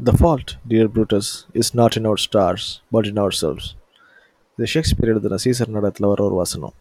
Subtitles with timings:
[0.00, 2.62] The fault, dear Brutus, is not in our stars,
[2.94, 3.64] but in ourselves.
[4.58, 6.74] இது Shakespeare எழுதின Caesar நடத்தில் வர ஒரு வசனம்.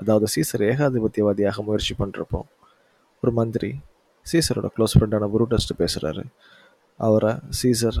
[0.00, 2.40] அதாவது சீசர் ஏகாதிபத்தியவாதியாக முயற்சி பண்ணுறப்போ
[3.22, 3.70] ஒரு மந்திரி
[4.26, 6.24] சீசரோட க்ளோஸ் ஃப்ரெண்டான புரூட்டஸ்ட்டு பேசுகிறாரு
[7.00, 7.98] அவரை சீசர்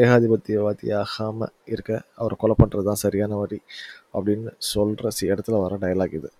[0.00, 3.60] ஏகாதிபத்தியவாதியாகாமல் இருக்க அவரை கொலை பண்ணுறது தான் சரியான வழி
[4.16, 6.30] அப்படின்னு சொல்கிற சி இடத்துல வர டைலாக் இது.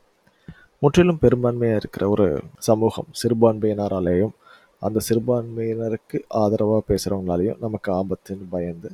[0.82, 2.28] முற்றிலும் பெரும்பான்மையாக இருக்கிற ஒரு
[2.70, 4.34] சமூகம் சிறுபான்மையினராலேயும்
[4.80, 8.90] அந்த சிறுபான்மையினருக்கு ஆதரவாக பேசுகிறவங்களாலையும் நமக்கு ஆபத்துன்னு பயந்து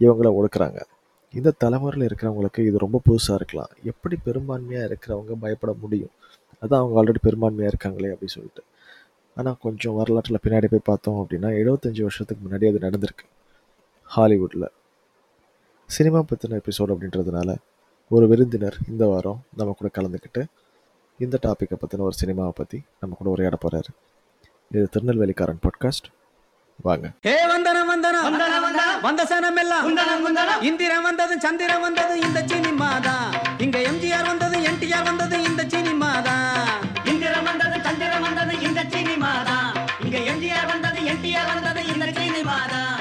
[0.00, 0.80] இவங்கள ஒடுக்குறாங்க.
[1.34, 3.70] இந்த தலைமுறையில் இருக்கிறவங்களுக்கு இது ரொம்ப புதுசாக இருக்கலாம்.
[3.84, 6.12] எப்படி பெரும்பான்மையாக இருக்கிறவங்க பயப்பட முடியும்?
[6.62, 8.62] அதான் அவங்க ஆல்ரெடி பெரும்பான்மையாக இருக்காங்களே அப்படின்னு சொல்லிட்டு.
[9.36, 13.26] ஆனால் கொஞ்சம் வரலாற்றில் பின்னாடி போய் பார்த்தோம் அப்படின்னா எழுபத்தஞ்சி வருஷத்துக்கு முன்னாடி அது நடந்திருக்கு.
[14.10, 14.68] ஹாலிவுட்டில்
[15.90, 17.50] சினிமா பற்றின எபிசோடு அப்படின்றதுனால
[18.10, 20.42] ஒரு விருந்தினர் இந்த வாரம் நம்ம கூட கலந்துக்கிட்டு
[21.20, 23.90] இந்த டாப்பிக்கை பற்றின ஒரு சினிமாவை பற்றி நம்ம கூட உரையாட போகிறாரு
[24.70, 26.08] இது திருநெல்வேலிக்காரன் பாட்காஸ்ட்
[26.78, 27.06] வாங்க.
[27.26, 28.26] ஏ வந்தனம் வந்தனம்.
[29.04, 29.84] வந்த சனம் எல்லாம்.
[29.88, 30.60] வந்தனம் வந்தனம்.
[30.68, 33.26] இந்திரன் வந்தது சந்திரன் வந்தது இந்த சினிமா தான்
[33.64, 36.70] இங்க எம்ஜிஆர் வந்தது என்டிஆர் வந்தது இந்த சினிமா தான்
[37.12, 39.68] இந்திரம் வந்தது சந்திரம் வந்தது இந்த சினிமா தான்
[40.06, 42.96] இங்க எம்ஜிஆர் வந்தது என்டிஆர் வந்தது இந்த சினிமா தான்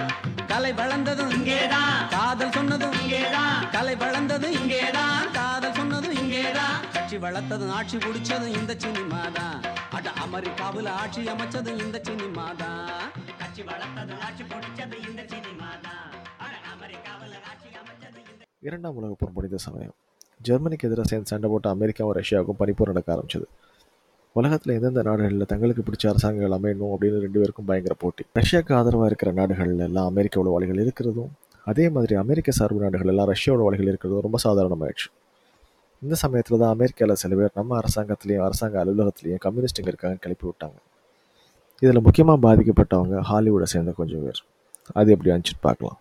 [0.52, 1.96] கலை வளர்ந்ததும் இங்கேதான்.
[2.14, 3.58] காதல் சொன்னதும் இங்கேதான்.
[3.74, 5.24] கலை வளர்ந்தது இங்கேதான்.
[5.38, 5.69] காதல்
[7.12, 9.56] ஆட்சி வளர்த்ததும் ஆட்சி குடிச்சதும் இந்த சினிமா தான்
[9.98, 12.92] அட அமெரிக்காவில் ஆட்சி அமைச்சதும் இந்த சினிமா தான்
[13.40, 16.04] கட்சி வளர்த்தது ஆட்சி குடிச்சதும் இந்த சினிமா தான்
[16.74, 18.20] அமெரிக்காவில் ஆட்சி அமைச்சது
[18.68, 19.96] இரண்டாம் உலக போர் முடிந்த சமயம்
[20.48, 23.48] ஜெர்மனிக்கு எதிராக சேர்ந்து சண்டை போட்ட அமெரிக்காவும் ரஷ்யாவுக்கும் பனிப்போர் நடக்க ஆரம்பிச்சது.
[24.36, 28.26] உலகத்தில் எந்தெந்த நாடுகளில் தங்களுக்கு பிடிச்ச அரசாங்கங்கள் அமையணும் அப்படின்னு ரெண்டு பேருக்கும் பயங்கர போட்டி.
[28.40, 31.32] ரஷ்யாவுக்கு ஆதரவாக இருக்கிற நாடுகள்ல எல்லாம் அமெரிக்க உளவாளிகள் இருக்கிறதும்
[31.72, 35.10] அதே மாதிரி அமெரிக்க சார்பு நாடுகள் எல்லாம் ரஷ்ய உளவாளிகள் இருக்கிறதும் ரொம்ப சாதாரணமாயிடுச்சு.
[36.04, 40.78] இந்த சமயத்தில் தான் அமெரிக்காவில் சில பேர் நம்ம அரசாங்கத்திலையும் அரசாங்க அலுவலகத்திலையும் கம்யூனிஸ்ட்டுங்க இருக்காங்க கிளப்பி விட்டாங்க.
[41.84, 44.40] இதில் முக்கியமாக பாதிக்கப்பட்டவங்க ஹாலிவுட்டை சேர்ந்த கொஞ்சம் பேர்.
[45.00, 45.98] அது எப்படி அனுப்பிச்சிட்டு பார்க்கலாம்.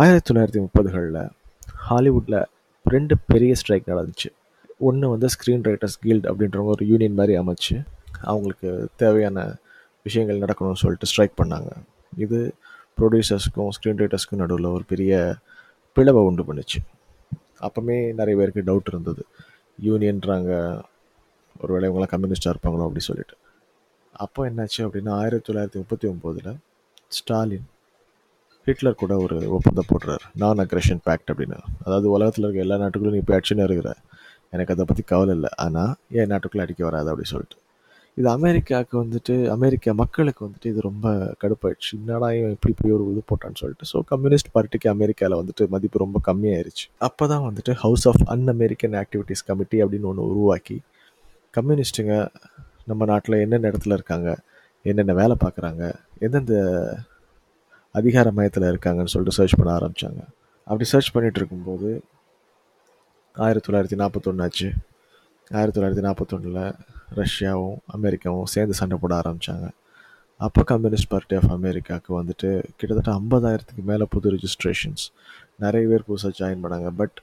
[0.00, 1.22] ஆயிரத்தி தொள்ளாயிரத்தி முப்பதுகளில்
[1.88, 2.38] ஹாலிவுட்டில்
[2.86, 4.30] ரெண்டு பெரிய ஸ்ட்ரைக் நடந்துச்சு.
[4.88, 7.76] ஒன்று வந்து ஸ்க்ரீன் ரைட்டர்ஸ் கில்ட் அப்படின்றவங்க ஒரு யூனியன் மாதிரி அமைச்சு
[8.30, 8.70] அவங்களுக்கு
[9.02, 9.38] தேவையான
[10.06, 11.70] விஷயங்கள் நடக்கணும்னு சொல்லிட்டு ஸ்ட்ரைக் பண்ணாங்க.
[12.24, 12.38] இது
[12.98, 15.12] ப்ரொடியூசர்ஸ்க்கும் ஸ்க்ரீன் ரைட்டர்ஸ்க்கும் நடுவில் ஒரு பெரிய
[15.96, 16.80] பிளவை உண்டு பண்ணுச்சு.
[17.66, 19.26] அப்போமே நிறைய பேருக்கு டவுட் இருந்தது.
[19.84, 20.82] யூனியன்றாங்க
[21.60, 23.36] ஒரு வேளை இவங்களாம் கம்யூனிஸ்டாக இருப்பாங்களோ அப்படி சொல்லிட்டு.
[24.12, 26.56] அப்போ என்னாச்சு அப்படின்னா ஆயிரத்தி தொள்ளாயிரத்தி முப்பத்தி ஒம்போதில்
[27.08, 27.68] ஸ்டாலின்
[28.64, 30.24] ஹிட்லர் கூட ஒரு ஒப்பந்தம் போடுறார்.
[30.34, 31.58] நான் அக்ரெஷன் பேக்ட் அப்படின்னு.
[31.84, 33.94] அதாவது உலகத்தில் இருக்க எல்லா நாட்டுக்குள்ளும் நீ போய் அடிச்சுன்னு இருக்கிற.
[34.50, 35.50] எனக்கு அதை பற்றி கவலை இல்லை.
[35.56, 37.58] ஆனால் என் நாட்டுக்குள்ளே அடிக்க வராது அப்படி சொல்லிட்டு.
[38.16, 41.06] இது அமெரிக்காவுக்கு வந்துட்டு அமெரிக்க மக்களுக்கு வந்துட்டு இது ரொம்ப
[41.42, 41.90] கடுப்பாயிடுச்சு.
[41.98, 43.86] என்னடா இவன் இப்படி போய் ஒரு இது போட்டான்னு சொல்லிட்டு.
[43.92, 46.84] ஸோ கம்யூனிஸ்ட் பார்ட்டிக்கு அமெரிக்காவில் வந்துட்டு மதிப்பு ரொம்ப கம்மியாயிருச்சு.
[47.08, 50.76] அப்போ தான் வந்துட்டு house of un American activities committee அப்படின்னு ஒன்று உருவாக்கி
[51.58, 52.14] கம்யூனிஸ்ட்டுங்க
[52.90, 54.28] நம்ம நாட்டில் என்னென்ன இடத்துல இருக்காங்க
[54.84, 55.82] என்னென்ன வேலை பார்க்குறாங்க
[56.26, 56.54] எந்தெந்த
[57.94, 60.22] அதிகார மையத்தில் இருக்காங்கன்னு சொல்லிட்டு சர்ச் பண்ண ஆரம்பித்தாங்க
[60.66, 61.90] அப்படி சர்ச் பண்ணிகிட்டு இருக்கும்போது
[63.36, 64.68] ஆயிரத்தி தொள்ளாயிரத்தி நாற்பத்தொன்னாச்சு
[65.58, 66.60] ஆயிரத்தி தொள்ளாயிரத்தி நாற்பத்தொன்னில்
[67.20, 69.66] ரஷ்யாவும் அமெரிக்காவும் சேர்ந்து சண்டை போட ஆரம்பித்தாங்க
[70.40, 72.48] அப்போ கம்யூனிஸ்ட் பார்ட்டி ஆஃப் அமெரிக்காவுக்கு வந்துட்டு
[72.78, 75.04] கிட்டத்தட்ட ஐம்பதாயிரத்துக்கு மேலே புது ரிஜிஸ்ட்ரேஷன்ஸ்
[75.64, 76.88] நிறைய பேர் புதுசாக ஜாயின் பண்ணாங்க.
[77.00, 77.16] பட்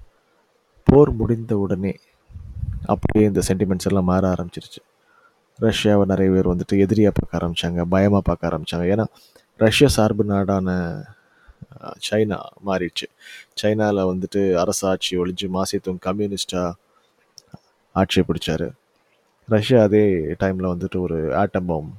[0.88, 1.94] போர் முடிந்த உடனே
[2.94, 4.82] அப்படியே இந்த சென்டிமெண்ட்ஸ் எல்லாம் மாற ஆரம்பிச்சிருச்சு.
[5.60, 9.06] ரஷ்யாவை நிறைய பேர் வந்துட்டு எதிரியாக பார்க்க ஆரம்பித்தாங்க பயமாக பார்க்க ஆரம்பித்தாங்க ஏன்னா
[9.60, 10.70] ரஷ்யா சார்பு நாடான
[12.08, 13.08] சைனா மாறிடுச்சு.
[13.62, 16.70] சைனாவில் வந்துட்டு அரசாட்சி ஒழிஞ்சு மாசியத்துவம் கம்யூனிஸ்டாக
[18.00, 18.68] ஆட்சியை பிடிச்சாரு.
[19.54, 20.04] ரஷ்யா அதே
[20.42, 21.92] டைமில் வந்துட்டு ஒரு ஆட்டம் பாம்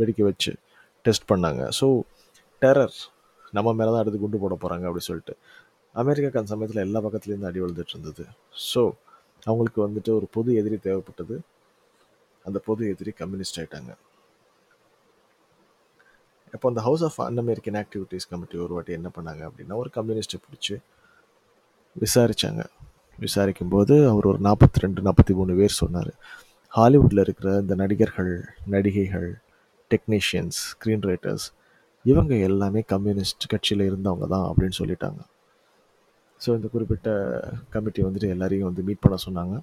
[0.00, 0.52] வெடிக்க வச்சு
[1.04, 1.62] டெஸ்ட் பண்ணாங்க.
[1.78, 1.86] ஸோ
[2.62, 2.96] டெரர்
[3.56, 5.34] நம்ம மேலே தான் அடுத்து குண்டு போட போகிறாங்க அப்படி சொல்லிட்டு.
[5.94, 8.24] அமெரிக்காக்கு அந்த சமயத்தில் எல்லா பக்கத்துலேருந்து அடி விழுந்துட்டு இருந்தது.
[8.70, 8.82] ஸோ
[9.48, 11.36] அவங்களுக்கு வந்துட்டு ஒரு பொது எதிரி தேவைப்பட்டது.
[12.44, 13.92] அந்த பொது எதிரி கம்யூனிஸ்ட் ஆயிட்டாங்க.
[16.54, 20.38] இப்போ அந்த house of un American activities committee ஒரு வாட்டி என்ன பண்ணாங்க அப்படின்னா ஒரு கம்யூனிஸ்ட்டை
[20.46, 20.76] பிடிச்சி
[22.02, 22.62] விசாரித்தாங்க
[23.24, 26.12] விசாரிக்கும் போது அவர் ஒரு நாற்பத்தி ரெண்டு நாற்பத்தி மூணு பேர் சொன்னார்.
[26.72, 28.32] ஹாலிவுட்டில் இருக்கிற இந்த நடிகர்கள்
[28.74, 29.28] நடிகைகள்
[29.90, 31.46] டெக்னீஷியன்ஸ் ஸ்க்ரீன் ரைட்டர்ஸ்
[32.04, 35.20] இவங்க எல்லாமே கம்யூனிஸ்ட் கட்சியில் இருந்தவங்க தான் அப்படின்னு சொல்லிட்டாங்க.
[36.40, 37.08] ஸோ இந்த குறிப்பிட்ட
[37.74, 39.56] கமிட்டி வந்துட்டு எல்லாரையும் வந்து மீட் பண்ண சொன்னாங்க.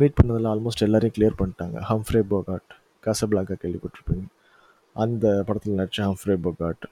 [0.00, 1.78] மீட் பண்ணதில் ஆல்மோஸ்ட் எல்லாரையும் கிளியர் பண்ணிட்டாங்க.
[1.90, 2.70] ஹம்ஃப்ரே போகாட்
[3.06, 4.24] காசபிளாக்கா கேள்விப்பட்டிருப்பீங்க.
[4.96, 6.84] அந்த படத்தில் நடித்த ஹம்ஃப்ரே போகாட்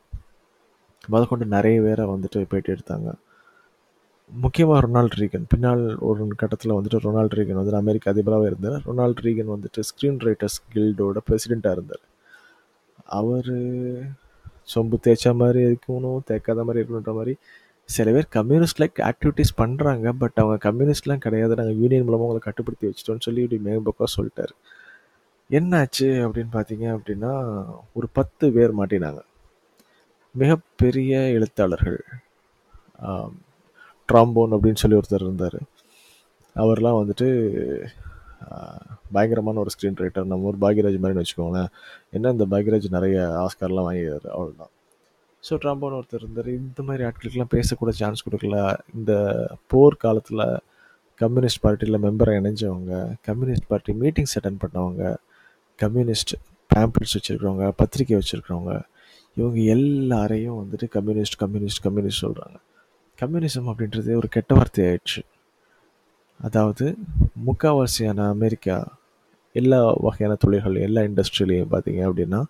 [1.13, 3.09] முதற்கொண்டு நிறைய பேரை வந்துட்டு பேட்டி எடுத்தாங்க.
[4.31, 5.47] முக்கியமாக ரொனால்ட் ரீகன்.
[5.53, 8.81] பின்னால் ஒரு கட்டத்தில் வந்துட்டு ரொனால்ட் ரீகன் வந்துட்டு அமெரிக்க அதிபராகவே இருந்தார்.
[8.89, 12.05] ரொனால்ட் ரீகன் வந்துட்டு ஸ்க்ரீன் ரைட்டர்ஸ் கில்டோட பிரசிடெண்ட்டாக இருந்தார்.
[13.21, 13.51] அவர்
[14.73, 17.35] சொம்பு தேய்ச்ச மாதிரி இருக்கணும் தேய்க்காத மாதிரி இருக்கணுன்ற மாதிரி
[17.89, 21.59] சில பேர் கம்யூனிஸ்ட் லைக் ஆக்டிவிட்டீஸ் பண்ணுறாங்க பட் அவங்க கம்யூனிஸ்ட்லாம் கிடையாது.
[21.59, 24.55] நாங்கள் யூனியன் மூலமாக உங்களை கட்டுப்படுத்தி வச்சிட்டோம்னு சொல்லி இப்படி மேம்போக்காக சொல்லிட்டார்.
[25.51, 27.33] என்னாச்சு அப்படின்னு பார்த்தீங்க அப்படின்னா
[27.93, 29.21] ஒரு பத்து பேர் மாட்டினாங்க.
[30.35, 32.01] மிகப்பெரிய எழுத்தாளர்கள்.
[34.09, 35.59] ட்ராம்போன் அப்படின்னு சொல்லி ஒருத்தர் இருந்தார்.
[36.57, 37.27] அவர்லாம் வந்துட்டு
[39.15, 41.71] பயங்கரமான ஒரு ஸ்க்ரீன் ரைட்டர் நம்ம ஒரு பாக்யராஜ் மாதிரின்னு வச்சுக்கோங்களேன்.
[42.17, 44.73] என்ன இந்த பாக்யராஜ் நிறைய ஆஸ்கார்லாம் வாங்கிடுறாரு அவ்வளோதான்
[45.43, 46.51] ஸோ ட்ராம்போன் ஒருத்தர் இருந்தார்.
[46.61, 48.59] இந்த மாதிரி ஆட்களுக்கெல்லாம் பேசக்கூட சான்ஸ் கொடுக்கல.
[48.99, 49.13] இந்த
[49.73, 50.45] போர் காலத்தில்
[51.21, 52.93] கம்யூனிஸ்ட் பார்ட்டியில் மெம்பராக இணைஞ்சவங்க
[53.29, 55.03] கம்யூனிஸ்ட் பார்ட்டி மீட்டிங்ஸ் அட்டன் பண்ணவங்க
[55.79, 56.33] கம்யூனிஸ்ட்
[56.71, 58.73] பேம்ப்ளெட்ஸ் வச்சுருக்கிறவங்க பத்திரிக்கை வச்சுருக்கிறவங்க
[59.37, 62.57] இவங்க எல்லாரையும் வந்துட்டு கம்யூனிஸ்ட் கம்யூனிஸ்ட் கம்யூனிஸ்ட் சொல்கிறாங்க
[63.19, 65.21] கம்யூனிசம் அப்படின்றது ஒரு கெட்ட வார்த்தை ஆயிடுச்சு
[66.41, 66.97] அதாவது
[67.47, 68.77] முக்கால்வாசியான அமெரிக்கா
[69.55, 72.41] எல்லா வகையான தொழில்கள் எல்லா இண்டஸ்ட்ரியிலையும் பார்த்தீங்க அப்படின்னா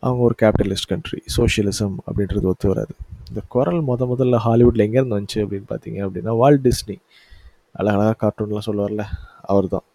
[0.00, 2.94] அவங்க ஒரு கேபிட்டலிஸ்ட் கண்ட்ரி சோஷியலிசம் அப்படின்றது ஒத்து வராது.
[3.28, 6.96] இந்த குரல் முத முதல்ல ஹாலிவுட்டில் எங்கேருந்து வந்துச்சு அப்படின்னு பார்த்தீங்க அப்படின்னா வால்ட் டிஸ்னி
[7.72, 9.04] அழகழகாக கார்ட்டூன்லாம் சொல்லுவார்ல
[9.42, 9.86] அவர் தான்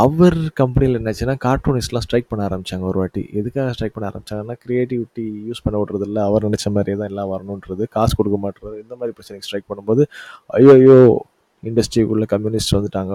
[0.00, 3.22] அவர் கம்பெனியில் என்னாச்சுன்னா கார்ட்டூனிஸ்ட்லாம் ஸ்ட்ரைக் பண்ண ஆரம்பிச்சாங்க ஒரு வாட்டி.
[3.40, 7.86] எதுக்காக ஸ்ட்ரைக் பண்ண ஆரம்பிச்சாங்கன்னா கிரியேட்டிவிட்டி யூஸ் பண்ண விட்றது இல்லை அவர் நினச்ச மாதிரியே தான் எல்லாம் வரணுன்றது
[7.96, 10.04] காசு கொடுக்க மாட்டுறது இந்த மாதிரி பிரச்சனைக்கு ஸ்ட்ரைக் பண்ணும்போது
[10.58, 10.98] ஐயோ ஐயோ
[11.62, 13.14] இண்டஸ்ட்ரிக்குள்ளே கம்யூனிஸ்ட் வந்துட்டாங்க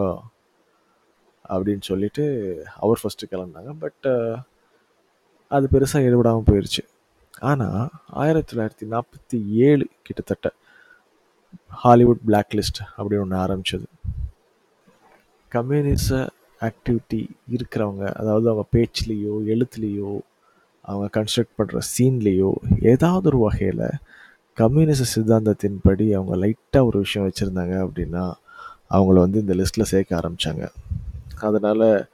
[1.46, 2.24] அப்படின்னு சொல்லிட்டு
[2.84, 3.72] அவர் ஃபஸ்ட்டு கிளம்புனாங்க.
[3.84, 4.08] பட்
[5.52, 6.84] அது பெருசாக எடுபடாமல் போயிடுச்சு
[7.50, 7.82] ஆனால்
[8.22, 9.38] ஆயிரத்தி தொள்ளாயிரத்தி நாற்பத்தி
[9.68, 10.48] ஏழு கிட்டத்தட்ட
[11.84, 13.88] ஹாலிவுட் பிளாக் லிஸ்ட் அப்படின்னு ஒன்று ஆரம்பிச்சது.
[15.52, 16.08] கம்யூனிச
[16.62, 20.20] ஆக்டிவிட்டி இருக்கிறவங்க அதாவது அவங்க பேச்சுலேயோ எழுத்துலேயோ
[20.82, 22.52] அவங்க கன்ஸ்ட்ரக்ட் பண்ணுற சீன்லேயோ
[22.82, 23.86] ஏதாவது ஒரு வகையில்
[24.54, 28.34] கம்யூனிச சித்தாந்தத்தின்படி அவங்க லைட்டாக ஒரு விஷயம் வச்சுருந்தாங்க அப்படின்னா
[28.90, 30.66] அவங்கள வந்து இந்த லிஸ்ட்டில் சேர்க்க ஆரம்பித்தாங்க
[31.36, 32.08] அதனால்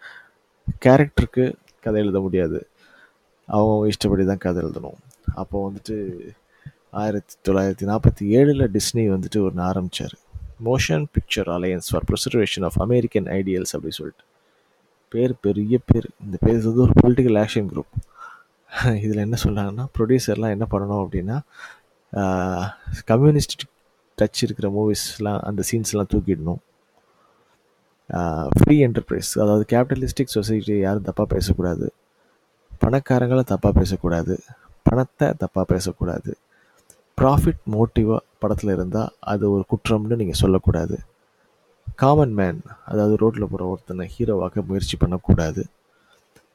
[0.85, 2.59] கேரக்டருக்கு கதை எழுத முடியாது.
[3.47, 4.99] அவங்க இஷ்டப்படி தான் கதை எழுதணும்.
[5.33, 5.95] அப்போ வந்துட்டு
[6.91, 10.15] ஆயிரத்தி தொள்ளாயிரத்தி நாற்பத்தி ஏழில் டிஸ்னி வந்துட்டு ஒன்று ஆரம்பித்தார்
[10.65, 14.23] motion picture alliance for preservation of American ideals அப்படி சொல்லிட்டு.
[15.13, 16.07] பேர் பெரிய பேர்.
[16.25, 17.93] இந்த பேர் வந்து ஒரு பொலிட்டிக்கல் ஆக்ஷன் குரூப்
[19.03, 21.37] இதில் என்ன சொல்கிறாங்கன்னா ப்ரொடியூசர்லாம் என்ன பண்ணணும் அப்படின்னா
[23.11, 23.63] கம்யூனிஸ்ட்
[24.17, 26.61] டச் இருக்கிற மூவிஸ்லாம் அந்த சீன்ஸ்லாம் தூக்கிடணும்.
[28.57, 31.87] ஃப்ரீ என்டர்பிரைஸ் அதாவது கேபிட்டலிஸ்டிக் சொசைட்டி யாரும் தப்பாக பேசக்கூடாது.
[32.83, 34.35] பணக்காரங்களை தப்பாக பேசக்கூடாது.
[34.87, 36.31] பணத்தை தப்பாக பேசக்கூடாது.
[37.21, 40.95] ப்ராஃபிட் மோட்டிவாக படத்தில் இருந்தால் அது ஒரு குற்றம்னு நீங்கள் சொல்லக்கூடாது.
[42.01, 42.59] காமன் மேன்
[42.91, 45.63] அதாவது ரோட்டில் போகிற ஒருத்தனை ஹீரோவாக்க முயற்சி பண்ணக்கூடாது.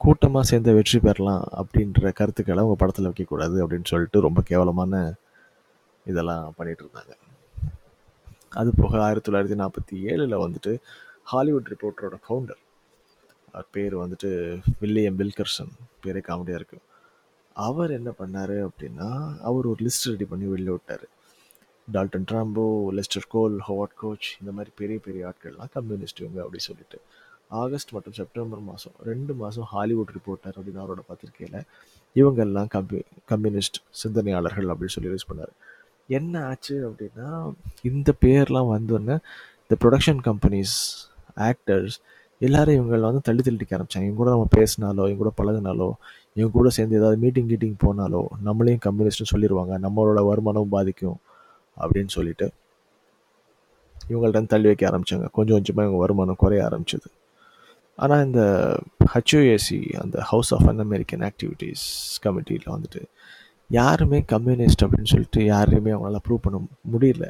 [0.02, 5.02] கூட்டமாக சேர்ந்து வெற்றி பெறலாம் அப்படின்ற கருத்துக்களை அவங்க படத்தில் வைக்கக்கூடாது அப்படின்னு சொல்லிட்டு ரொம்ப கேவலமான
[6.06, 7.12] இதெல்லாம் பண்ணிகிட்டு இருந்தாங்க.
[8.60, 10.72] அது போக ஆயிரத்தி தொள்ளாயிரத்தி நாற்பத்தி ஏழில் வந்துட்டு
[11.32, 12.60] ஹாலிவுட் ரிப்போர்ட்டரோட ஃபவுண்டர்
[13.52, 14.30] அவர் பேர் வந்துட்டு
[14.80, 15.72] வில்லியம் வில்கர்சன்
[16.04, 16.84] பேரே காமெடியாக இருக்குது
[17.66, 19.08] அவர் என்ன பண்ணார் அப்படின்னா
[19.48, 21.06] அவர் ஒரு லிஸ்ட் ரெடி பண்ணி வெளியே விட்டார்.
[21.94, 22.64] Dalton Trumbo
[22.96, 26.98] Lester Cole Howard Koch இந்த மாதிரி பெரிய பெரிய ஆட்கள்லாம் கம்யூனிஸ்ட் இவங்க அப்படி சொல்லிட்டு.
[27.60, 31.60] ஆகஸ்ட் மற்றும் செப்டம்பர் மாதம் ரெண்டு மாதம் ஹாலிவுட் ரிப்போர்ட்டர் அப்படின்னு அவரோட பத்திரிக்கையில்
[32.16, 33.00] இவங்கெல்லாம் கம்யூ
[33.32, 35.52] கம்யூனிஸ்ட் சிந்தனையாளர்கள் அப்படின்னு சொல்லி யூஸ் பண்ணார்.
[36.18, 37.28] என்ன ஆச்சு அப்படின்னா
[37.90, 39.16] இந்த பேர்லாம் வந்தோடனே
[39.64, 40.76] இந்த ப்ரொடக்ஷன் கம்பெனிஸ்
[41.48, 41.96] ஆக்டர்ஸ்
[42.40, 45.88] எல்லாரும் இவங்களை வந்து தள்ளி தள்ளிக்க ஆரம்பித்தாங்க இவங்க கூட நம்ம பேசினாலோ இவங்க கூட பழகினாலோ
[46.38, 51.18] இவங்க கூட சேர்ந்து ஏதாவது மீட்டிங் கீட்டிங் போனாலோ நம்மளையும் கம்யூனிஸ்ட்னு சொல்லிடுவாங்க நம்மளோட வருமானமும் பாதிக்கும்.
[51.84, 52.46] அப்படின்னு சொல்லிட்டு
[54.10, 57.08] இவங்கள்ட்ட தள்ளி வைக்க ஆரம்பித்தாங்க கொஞ்சம் கொஞ்சமாக இவங்க வருமானம் குறைய ஆரம்பிச்சது.
[57.98, 58.42] ஆனால் இந்த
[59.12, 61.84] ஹச்ஓஏசி அந்த house of un American activities
[62.24, 63.02] கமிட்டியில் வந்துட்டு
[63.70, 66.58] யாருமே கம்யூனிஸ்ட் அப்படின்னு சொல்லிட்டு யாரையுமே அவங்களால ப்ரூவ் பண்ண
[66.92, 67.26] முடியல.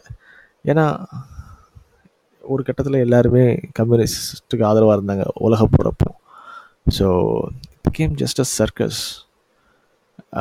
[0.71, 0.87] ஏன்னா
[2.45, 3.45] ஒரு கட்டத்தில் எல்லாருமே
[3.79, 6.11] கம்யூனிஸ்ட்டுக்கு ஆதரவாக இருந்தாங்க உலக போகிறப்போ
[6.99, 7.07] so
[7.99, 9.01] game just a circus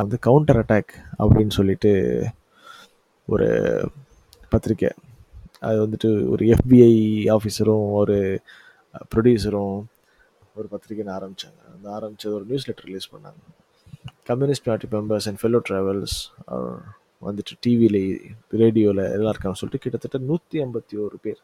[0.00, 1.92] அந்த கவுண்டர் அட்டாக் அப்படின்னு சொல்லிட்டு
[3.28, 3.48] ஒரு
[4.54, 4.90] பத்திரிக்கை.
[5.68, 6.92] அது வந்துட்டு ஒரு எஃபிஐ
[7.36, 8.16] ஆஃபீஸரும் ஒரு
[9.12, 9.78] ப்ரொடியூசரும்
[10.58, 13.40] ஒரு பத்திரிக்கைன்னு ஆரம்பித்தாங்க அந்த ஆரம்பித்தது ஒரு நியூஸ் லெட்டர் ரிலீஸ் பண்ணாங்க
[14.30, 16.16] communist party members and fellow travels
[17.26, 18.00] வந்துட்டு டிவியில்
[18.60, 21.40] ரேடியோவில் எல்லாம் இருக்காங்க சொல்லிட்டு கிட்டத்தட்ட நூற்றி ஐம்பத்தி ஒரு பேர்.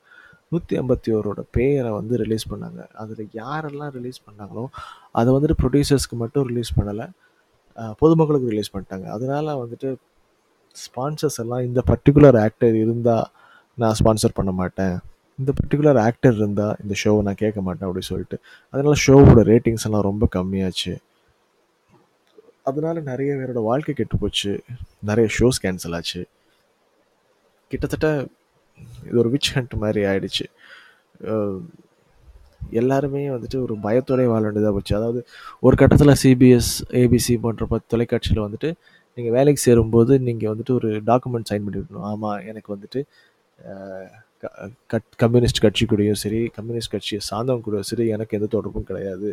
[0.53, 2.81] நூற்றி ஐம்பத்தி ஓரோட பேரை வந்து ரிலீஸ் பண்ணாங்க.
[3.03, 4.65] அதில் யாரெல்லாம் ரிலீஸ் பண்ணாங்களோ
[5.21, 7.07] அதை வந்துட்டு ப்ரொடியூசர்ஸ்க்கு மட்டும் ரிலீஸ் பண்ணலை
[8.03, 9.07] பொதுமக்களுக்கு ரிலீஸ் பண்ணிட்டாங்க.
[9.17, 9.89] அதனால் வந்துட்டு
[10.83, 13.27] ஸ்பான்சர்ஸ் எல்லாம் இந்த பர்டிகுலர் ஆக்டர் இருந்தால்
[13.79, 14.97] நான் ஸ்பான்சர் பண்ண மாட்டேன்.
[15.39, 18.37] இந்த பர்டிகுலர் ஆக்டர் இருந்தால் இந்த ஷோவை நான் கேட்க மாட்டேன் அப்படின்னு சொல்லிட்டு.
[18.71, 20.95] அதனால் ஷோவோட ரேட்டிங்ஸ் எல்லாம் ரொம்ப கம்மியாச்சு.
[22.63, 24.53] அதனால் நிறைய பேரோட வாழ்க்கை கெட்டு போச்சு.
[25.01, 26.23] நிறைய ஷோஸ் கேன்சல் ஆச்சு.
[27.71, 28.09] கிட்டத்தட்ட
[29.07, 30.47] இது ஒரு விச் ஹண்ட் மாதிரி ஆயிடுச்சு.
[32.71, 34.97] எல்லாருமே வந்துட்டு ஒரு பயத்தோடய வாழ வேண்டியதாக போச்சு.
[34.97, 35.21] அதாவது
[35.61, 38.71] ஒரு கட்டத்தில் சிபிஎஸ் ஏபிசி போன்ற தொலைக்காட்சியில் வந்துட்டு
[39.17, 43.01] நீங்கள் வேலைக்கு சேரும்போது நீங்கள் வந்துட்டு ஒரு டாக்குமெண்ட் சைன் பண்ணிருக்கணும் ஆமாம் எனக்கு வந்துட்டு
[44.93, 49.29] கட் கம்யூனிஸ்ட் கட்சி கூடயும் சரி கம்யூனிஸ்ட் கட்சியை சார்ந்தவங்க கூடயும் சரி எனக்கு எந்த தொடர்பும் கிடையாது.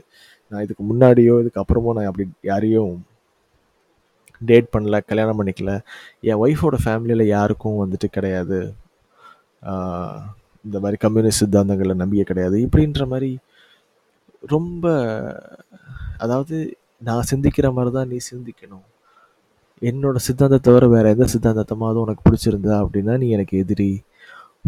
[0.51, 2.93] நான் இதுக்கு முன்னாடியோ இதுக்கு அப்புறமோ நான் அப்படி யாரையும்
[4.50, 5.71] டேட் பண்ணல கல்யாணம் பண்ணிக்கல.
[6.29, 8.59] என் ஒய்ஃபோட ஃபேமிலியில் யாருக்கும் வந்துட்டு கிடையாது.
[10.65, 12.57] இந்த மாதிரி கம்யூனிஸ்ட் சித்தாந்தங்களில் நம்பிக்கை கிடையாது.
[12.67, 13.31] இப்படின்ற மாதிரி
[14.55, 14.85] ரொம்ப
[16.23, 16.57] அதாவது
[17.07, 18.85] நான் சிந்திக்கிற மாதிரி தான் நீ சிந்திக்கணும்.
[19.89, 24.03] என்னோட சித்தாந்தத்தை தவிர வேறு எந்த சித்தாந்தத்தமாவது உனக்கு பிடிச்சிருந்தா அப்படின்னா நீ எனக்கு எதிரி.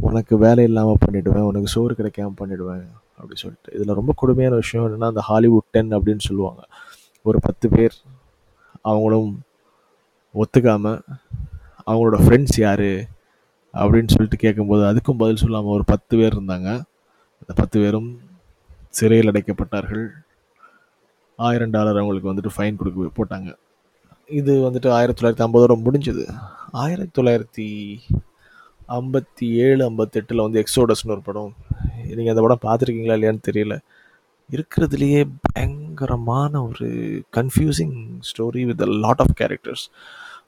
[0.08, 2.86] உனக்கு வேலை இல்லாமல் பண்ணிவிடுவேன் உனக்கு சோறு கிடைக்காம பண்ணிவிடுவேன்
[3.18, 3.74] அப்படி சொல்லிட்டு.
[3.76, 6.62] இதில் ரொம்ப கொடுமையான விஷயம் என்னென்னா அந்த ஹாலிவுட் டென் அப்படின்னு சொல்லுவாங்க.
[7.22, 7.96] ஒரு பத்து பேர்
[8.82, 9.44] அவங்களும்
[10.36, 11.02] ஒத்துக்காமல்
[11.88, 12.90] அவங்களோட ஃப்ரெண்ட்ஸ் யார்
[13.74, 16.70] அப்படின்னு சொல்லிட்டு கேட்கும்போது அதுக்கும் பதில் சொல்லாமல் ஒரு பத்து பேர் இருந்தாங்க.
[17.42, 18.10] அந்த பத்து பேரும்
[18.90, 20.06] சிறையில் அடைக்கப்பட்டார்கள்.
[21.36, 23.52] ஆயிரம் டாலர் அவங்களுக்கு வந்துட்டு ஃபைன் கொடுக்க போட்டாங்க.
[24.40, 26.24] இது வந்துட்டு ஆயிரத்தி தொள்ளாயிரத்தி ஐம்பதோட முடிஞ்சது.
[26.84, 27.68] ஆயிரத்தி தொள்ளாயிரத்தி
[29.00, 31.52] ஐம்பத்தி ஏழு ஐம்பத்தெட்டில் வந்து எக்ஸோடஸ்னு ஒரு படம்.
[32.18, 33.76] நீங்கள் அந்த படம் பார்த்துருக்கீங்களா இல்லையான்னு தெரியல.
[34.50, 36.88] இருக்கிறதுலையே பயங்கரமான ஒரு
[37.38, 37.96] confusing
[38.30, 39.86] story with a lot of characters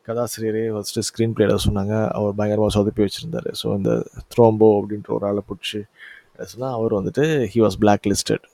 [0.08, 1.94] கதாசிரியரே first screen பிளேட சொன்னாங்க.
[2.18, 3.50] அவர் பயங்கரமாக சொதப்பி வச்சுருந்தார்.
[3.62, 3.92] ஸோ இந்த
[4.34, 5.80] த்ரோம்போ அப்படின்ற ஒரு ஆளை பிடிச்சி
[6.52, 7.24] சொன்னால் அவர் வந்துட்டு
[7.54, 8.46] he was black listed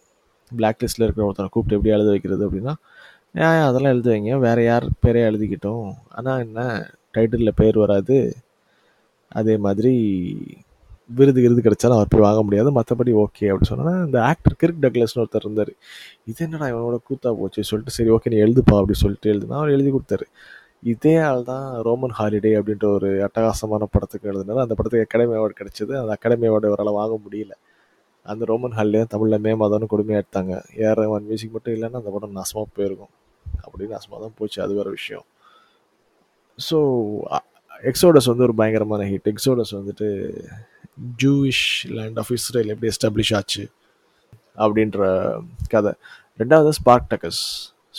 [0.52, 2.74] black லிஸ்ட்டில் இருக்கிற ஒருத்தரை கூப்பிட்டு எப்படி எழுத வைக்கிறது அப்படின்னா
[3.36, 5.88] ஏன் அதெல்லாம் எழுத வேறு யார் பேரே எழுதிக்கிட்டோம்.
[6.18, 6.62] ஆனால் என்ன
[7.16, 8.18] டைட்டிலில் பேர் வராது.
[9.40, 9.94] அதே மாதிரி
[11.18, 12.70] விருது விருது கிடைச்சாலும் அவர் போய் வாங்க முடியாது.
[12.78, 15.72] மற்றபடி ஓகே அப்படி சொன்னா இந்த ஆக்டர் கிரிக் டக்லஸ்னு ஒருத்தர் இருந்தார்.
[16.30, 17.62] இது என்னடா இவனோட கூத்தா போச்சு?
[17.70, 20.28] சொல்லிட்டு சரி ஓகே நீ எழுதுப்பா அப்படின்னு சொல்லிட்டு எழுதுனா அவர் எழுதி கொடுத்தாரு.
[20.94, 24.64] இதே ஆள் தான் ரோமன் ஹாலிடே அப்படின்ற ஒரு அட்டகாசமான படத்துக்கு எழுதினார்.
[24.66, 25.94] அந்த படத்துக்கு அகாடமி அவார்டு கிடைச்சது.
[26.02, 27.56] அந்த அகாடமி அவார்டு அவரால் வாங்க முடியல.
[28.26, 32.38] அந்த ரோமன் ஹாலிடே தமிழில் மே மாதம்னு கொடுமையாக எடுத்தாங்க ஏஆர் ரஹ்மான் மியூசிக் மட்டும் இல்லைன்னா அந்த படம்
[32.40, 33.14] நாசமாக போயிருக்கும்.
[33.66, 34.60] அப்படின்னு நாசமாக தான் போச்சு.
[34.66, 35.26] அது வேறு விஷயம்.
[36.58, 36.78] ஸோ
[37.92, 40.08] எக்ஸோடஸ் வந்து ஒரு பயங்கரமான ஹிட் எக்ஸோடஸ் வந்துட்டு
[41.24, 43.64] ஜூவிஷ் லேண்ட் ஆஃப் இஸ்ரேல் எப்படி எஸ்டாப்ளிஷ் ஆச்சு
[44.64, 45.00] அப்படின்ற
[45.74, 45.94] கதை.
[46.40, 47.44] ரெண்டாவது ஸ்பார்க் டக்கஸ்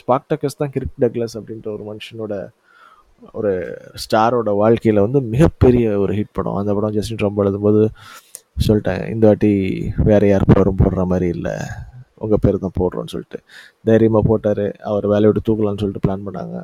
[0.01, 2.35] ஸ்பார்க் டக்கஸ் தான் கிரிக் டக்லஸ் அப்படின்ற ஒரு மனுஷனோட
[3.39, 3.51] ஒரு
[4.03, 6.59] ஸ்டாரோட வாழ்க்கையில் வந்து மிகப்பெரிய ஒரு ஹிட் படம்.
[6.61, 7.83] அந்த படம் ஜஸ்டின் ரொம்ப எழுதும்போது
[8.67, 9.53] சொல்லிட்டேன் இந்த வாட்டி
[10.09, 11.55] வேறு யார் பேரும் போடுற மாதிரி இல்லை.
[12.25, 13.39] உங்கள் பேர் தான் போடுறோன்னு சொல்லிட்டு.
[13.89, 14.65] தைரியமாக போட்டார்.
[14.91, 16.57] அவர் வேலையை விட்டு தூக்கலாம்னு சொல்லிட்டு பிளான் பண்ணாங்க.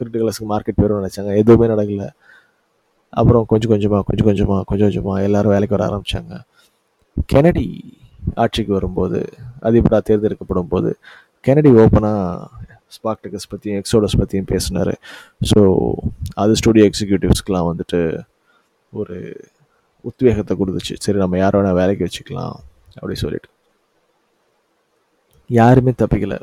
[0.00, 1.32] கிரிட்டிகலஸ்க்கு மார்க்கெட் பேரும் நினச்சாங்க.
[1.42, 2.06] எதுவுமே நடக்கல.
[3.20, 6.36] அப்புறம் கொஞ்சம் கொஞ்சமாக கொஞ்சம் கொஞ்சமாக கொஞ்சம் கொஞ்சமாக எல்லோரும் வேலைக்கு வர ஆரம்பித்தாங்க
[7.32, 7.66] கெனடி
[8.42, 9.18] ஆட்சிக்கு வரும்போது
[9.68, 10.90] அதிபராக தேர்ந்தெடுக்கப்படும் போது
[11.46, 12.60] கெனடி ஓப்பனாக
[12.96, 14.92] ஸ்பாக்டகஸ் பற்றியும் எக்ஸோடஸ் பற்றியும் பேசினார்.
[15.50, 15.60] ஸோ
[16.42, 18.00] அது ஸ்டூடியோ எக்ஸிக்யூட்டிவ்ஸ்க்கெலாம் வந்துட்டு
[18.92, 19.16] ஒரு
[20.08, 20.94] உத்வேகத்தை கொடுத்துச்சு.
[21.04, 22.56] சரி நம்ம யார் வேணால் வேலைக்கு வச்சுக்கலாம்.
[22.98, 23.50] அப்படி சொல்லிட்டு.
[25.58, 26.38] யாருமே தப்பிக்கலை.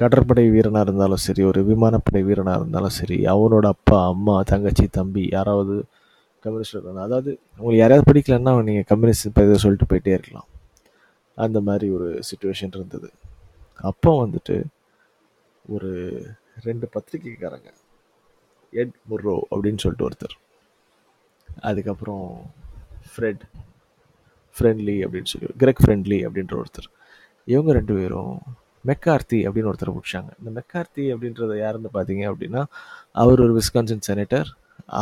[0.00, 5.74] கடற்படை வீரனாக இருந்தாலும் சரி ஒரு விமானப்படை வீரனாக இருந்தாலும் சரி அவனோட அப்பா அம்மா தங்கச்சி தம்பி யாராவது
[6.44, 10.48] கம்யூனிஸ்ட் இருக்கணும் அதாவது உங்களுக்கு யாரையாவது பிடிக்கலன்னா நீங்கள் கம்யூனிஸ்ட் இப்போ இதை சொல்லிட்டு போயிட்டே இருக்கலாம்.
[11.44, 13.08] அந்த மாதிரி ஒரு சுச்சுவேஷன் இருந்தது.
[13.90, 14.56] அப்போ வந்துட்டு
[15.74, 15.92] ஒரு
[16.66, 17.70] ரெண்டு பத்திரிக்கைக்காரங்க
[18.80, 20.36] எட் முர்ரோ அப்படின்னு சொல்லிட்டு ஒருத்தர்.
[21.70, 22.26] அதுக்கப்புறம்
[23.12, 23.44] ஃப்ரெட்
[24.56, 26.90] ஃப்ரெண்ட்லி அப்படின்னு சொல்லி கிரெக் ஃப்ரெண்ட்லி அப்படின்ற ஒருத்தர்.
[27.52, 28.34] இவங்க ரெண்டு பேரும்
[28.88, 30.30] மெக்கார்த்தி அப்படின்னு ஒருத்தர் பிடிச்சாங்க.
[30.40, 32.62] இந்த மெக்கார்த்தி அப்படின்றத யாருன்னு பார்த்தீங்க அப்படின்னா
[33.22, 34.48] அவர் ஒரு விஸ்கான்சன் செனட்டர்.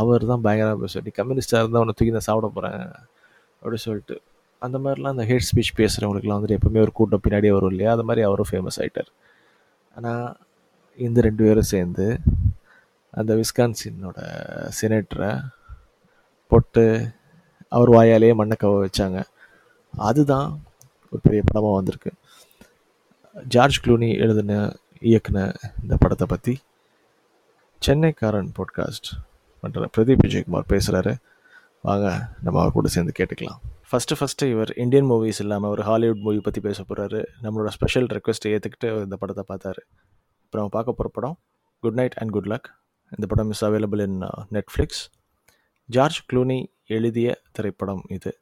[0.00, 1.06] அவர் தான் பயங்கரமாக பேசுவார்.
[1.06, 2.82] நீ கம்யூனிஸ்டாக இருந்தால் அவனை தூக்கி நான் சாப்பிட போகிறேன்
[3.62, 4.16] அப்படி சொல்லிட்டு.
[4.58, 7.92] அந்த மாதிரிலாம் அந்த ஹேட் ஸ்பீச் பேசுகிறவங்களுக்குலாம் வந்துட்டு எப்போவுமே ஒரு கூட்டம் பின்னாடியே வரும் இல்லையா?
[7.92, 9.10] அது மாதிரி அவரும் ஃபேமஸ் ஆகிட்டார்
[9.96, 10.28] ஆனால்
[10.98, 12.06] இந்த ரெண்டு பேரும் சேர்ந்து
[13.10, 14.18] அந்த விஸ்கான்சினோட
[14.80, 15.32] செனேட்டரை
[16.50, 16.84] போட்டு
[17.68, 19.18] அவர் வாயாலேயே மண்ணை கவ வச்சாங்க.
[19.94, 20.48] அதுதான்
[21.12, 22.12] ஒரு பெரிய படமாக வந்திருக்கு.
[23.34, 24.54] ஜார்ஜ் க்ளூனி எழுதின
[25.00, 25.38] இயக்குன
[25.82, 26.54] இந்த படத்தை பற்றி
[27.82, 29.08] சென்னைக்காரன் பாட்காஸ்ட்
[29.62, 31.12] பண்ணுற பிரதீப் விஜயகுமார் பேசுகிறாரு
[31.80, 32.06] வாங்க
[32.44, 33.60] நம்ம அவர் கூட சேர்ந்து கேட்டுக்கலாம்.
[33.90, 38.52] ஃபஸ்ட்டு ஃபஸ்ட்டு இவர் இந்தியன் மூவிஸ் இல்லாமல் ஒரு ஹாலிவுட் மூவி பற்றி பேச போகிறாரு நம்மளோட ஸ்பெஷல் ரெக்வஸ்ட்டை
[38.56, 39.82] ஏற்றுக்கிட்டு இந்த படத்தை பார்த்தாரு.
[40.44, 41.36] அப்புறம் பார்க்க போகிற படம்
[41.82, 42.68] good night and good luck
[43.10, 44.20] இந்த படம் is available in
[44.56, 45.02] Netflix
[45.88, 48.32] George Clooney எழுதிய திரைப்படம் இது.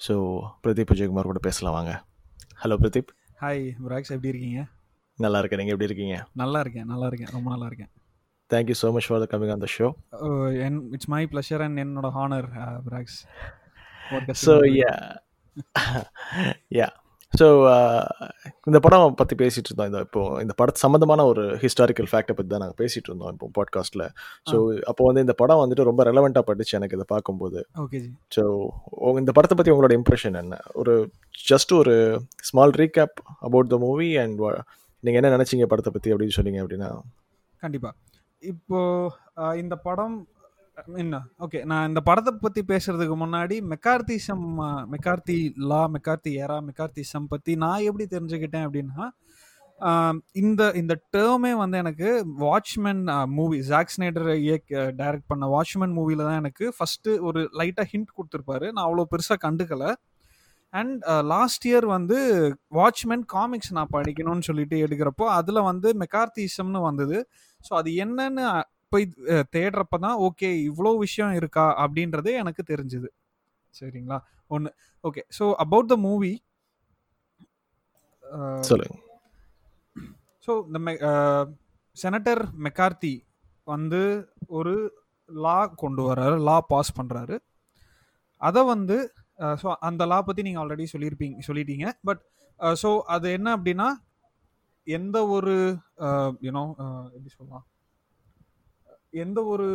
[0.00, 0.14] ஸோ
[0.62, 1.92] பிரதீப் விஜயகுமார் கூட பேசலாம் வாங்க.
[2.62, 3.12] ஹலோ பிரதீப்.
[3.42, 4.60] ஹாய் பிராக்ஸ் எப்படி இருக்கீங்க?
[5.18, 5.60] நல்லா இருக்கேன்.
[5.60, 6.16] நீங்கள் எப்படி இருக்கீங்க?
[6.42, 7.32] நல்லா இருக்கேன் நல்லா இருக்கேன்.
[7.36, 7.90] ரொம்ப நல்லா இருக்கேன்.
[8.50, 9.86] Thank you so much for the coming on the show
[10.64, 12.48] and it's my pleasure and என்னோட honour
[12.88, 13.18] Praks
[14.44, 14.92] so yeah
[16.78, 16.88] yeah
[17.40, 17.46] so
[18.68, 19.88] இந்த படம் பற்றி பேசிகிட்டு இருந்தோம்.
[19.90, 24.04] இந்த இப்போ இந்த படத்து சம்மந்தமான ஒரு ஹிஸ்டாரிக்கல் ஃபேக்டை பற்றி தான் நாங்கள் பேசிகிட்டு இருந்தோம் இப்போ பாட்காஸ்ட்டில்
[24.50, 24.56] ஸோ
[24.90, 27.60] அப்போ வந்து இந்த படம் வந்துட்டு ரொம்ப ரெலவெண்ட்டாக பட்டுச்சு எனக்கு இதை பார்க்கும்போது.
[27.84, 28.00] ஓகே
[28.36, 28.44] ஸோ
[29.22, 30.58] இந்த படத்தை பற்றி உங்களோட இம்ப்ரெஷன் என்ன?
[30.74, 30.94] ஒரு
[31.50, 31.94] ஜஸ்ட் ஒரு
[32.50, 34.42] small recap about the movie and
[35.04, 36.90] நீங்கள் என்ன நினச்சிங்க படத்தை பற்றி அப்படின்னு சொன்னீங்க அப்படின்னா?
[37.62, 37.94] கண்டிப்பாக
[38.42, 38.78] இப்போ
[39.40, 40.16] uh, இந்த படம்
[41.02, 41.16] என்ன?
[41.44, 44.46] ஓகே நான் இந்த படத்தை பற்றி பேசுறதுக்கு முன்னாடி McCarthyism
[44.94, 45.36] McCarthy
[45.70, 49.06] law McCarthy era McCarthyism பற்றி நான் எப்படி தெரிஞ்சுக்கிட்டேன் அப்படின்னா
[50.40, 52.08] இந்த இந்த டேர்மே வந்து எனக்கு
[52.42, 53.02] வாட்ச்மேன்
[53.38, 58.66] மூவி ஜாக் ஸ்னைடர் இயக்க டைரக்ட் பண்ண வாட்ச்மேன் மூவியில் தான் எனக்கு ஃபஸ்ட்டு ஒரு லைட்டாக ஹிண்ட் கொடுத்துருப்பாரு.
[58.74, 59.86] நான் அவ்வளோ பெருசாக கண்டுக்கல.
[60.74, 61.02] அண்ட்
[61.32, 62.18] லாஸ்ட் இயர் வந்து
[62.78, 67.18] வாட்ச்மேன் காமிக்ஸ் நான் படிக்கணும்னு சொல்லிட்டு எடுக்கிறப்போ அதில் வந்து மெக்கார்த்திசம்னு வந்தது.
[67.66, 68.44] ஸோ அது என்னன்னு
[68.92, 69.04] போய்
[69.54, 71.66] தேடுறப்ப தான் ஓகே இவ்வளோ விஷயம் இருக்கா?
[71.84, 73.08] அப்படின்றது எனக்கு தெரிஞ்சுது.
[73.74, 74.18] சரிங்களா?
[74.54, 74.70] ஒன்று
[75.04, 75.22] okay.
[75.38, 76.32] So about the movie
[80.46, 80.78] so இந்த
[81.96, 83.14] செனட்டர் மெக்கார்த்தி
[83.66, 84.00] வந்து
[84.58, 84.74] ஒரு
[85.28, 87.36] லா கொண்டு வர்றாரு லா பாஸ் பண்ணுறாரு
[88.42, 88.96] அதை வந்து
[89.60, 91.86] ஸோ அந்த லா பற்றி நீங்கள் ஆல்ரெடி சொல்லியிருப்பீங்க சொல்லிட்டீங்க.
[92.08, 92.22] பட்
[92.82, 93.88] ஸோ அது என்ன அப்படின்னா
[94.86, 95.54] எந்த ஒரு
[96.46, 96.64] யூனோ
[97.14, 97.64] எப்படி சொல்லலாம்?
[99.14, 99.66] எந்த ஒரு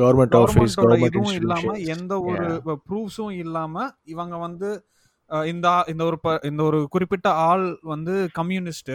[0.00, 2.48] கவர்மெண்ட் ஆஃபீஸ் இதுவும் இல்லாம எந்த ஒரு
[2.88, 4.70] ப்ரூஃப்ஸும் இல்லாம இவங்க வந்து
[5.48, 8.92] இந்த இந்த ஒரு இந்த ஒரு குறிப்பிட்ட ஆள் வந்து கம்யூனிஸ்ட்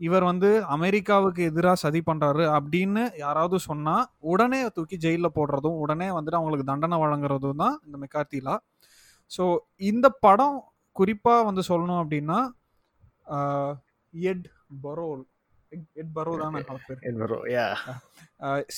[0.00, 3.96] இவர் வந்து அமெரிக்காவுக்கு எதிராக சதி பண்றாரு அப்படின்னு யாராவது சொன்னா
[4.32, 8.56] உடனே தூக்கி ஜெயில போடுறதும் உடனே வந்துட்டு அவங்களுக்கு தண்டனை வழங்குறதும் தான் இந்த மெக்கார்த்திலா.
[9.32, 9.44] ஸோ
[9.90, 10.58] இந்த படம்
[10.96, 12.38] குறிப்பா வந்து சொல்லணும் அப்படின்னா
[14.14, 14.46] எட்
[14.82, 15.22] பரோல்.
[16.00, 17.34] எட் பரோ தான் பேர்.
[17.54, 17.66] யா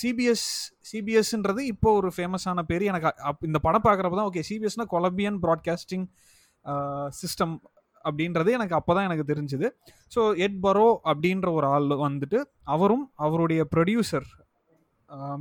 [0.00, 0.46] சிபிஎஸ்
[0.90, 2.84] சிபிஎஸ்ன்றது இப்போ ஒரு ஃபேமஸான பேர்.
[2.92, 3.10] எனக்கு
[3.50, 6.06] இந்த படம் பார்க்குறப்ப தான் ஓகே சிபிஎஸ்னா கொலம்பியன் ப்ராட்காஸ்டிங்
[7.20, 7.54] சிஸ்டம்
[8.04, 9.68] அப்படின்றது எனக்கு அப்போ தான் எனக்கு தெரிஞ்சுது.
[10.14, 12.40] ஸோ எட் பரோ அப்படின்ற ஒரு ஆள் வந்துட்டு
[12.74, 14.28] அவரும் அவருடைய ப்ரொடியூசர்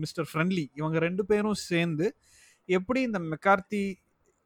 [0.03, 2.07] மிஸ்டர் ஃப்ரெண்ட்லி இவங்க ரெண்டு பேரும் சேர்ந்து
[2.69, 3.83] எப்படி இந்த மெக்கார்த்தி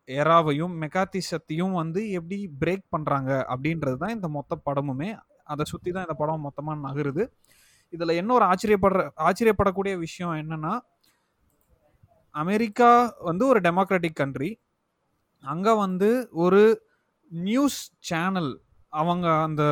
[0.08, 5.10] எராவையும் மெக்கார்த்தி சத்தியும் வந்து எப்படி பிரேக் பண்ணுறாங்க அப்படின்றது தான் இந்த மொத்த படமுமே
[5.48, 7.24] அதை சுற்றி தான் இந்த படம் மொத்தமாக நகருது.
[7.94, 10.74] இதில் என்ன ஒரு ஆச்சரியப்படுற ஆச்சரியப்படக்கூடிய விஷயம் என்னன்னா
[12.36, 12.90] அமெரிக்கா
[13.20, 14.50] வந்து ஒரு டெமோக்ராட்டிக் கண்ட்ரி
[15.44, 16.10] அங்கே வந்து
[16.44, 16.62] ஒரு
[17.32, 18.52] நியூஸ் சேனல்
[18.94, 19.64] அவங்க அந்த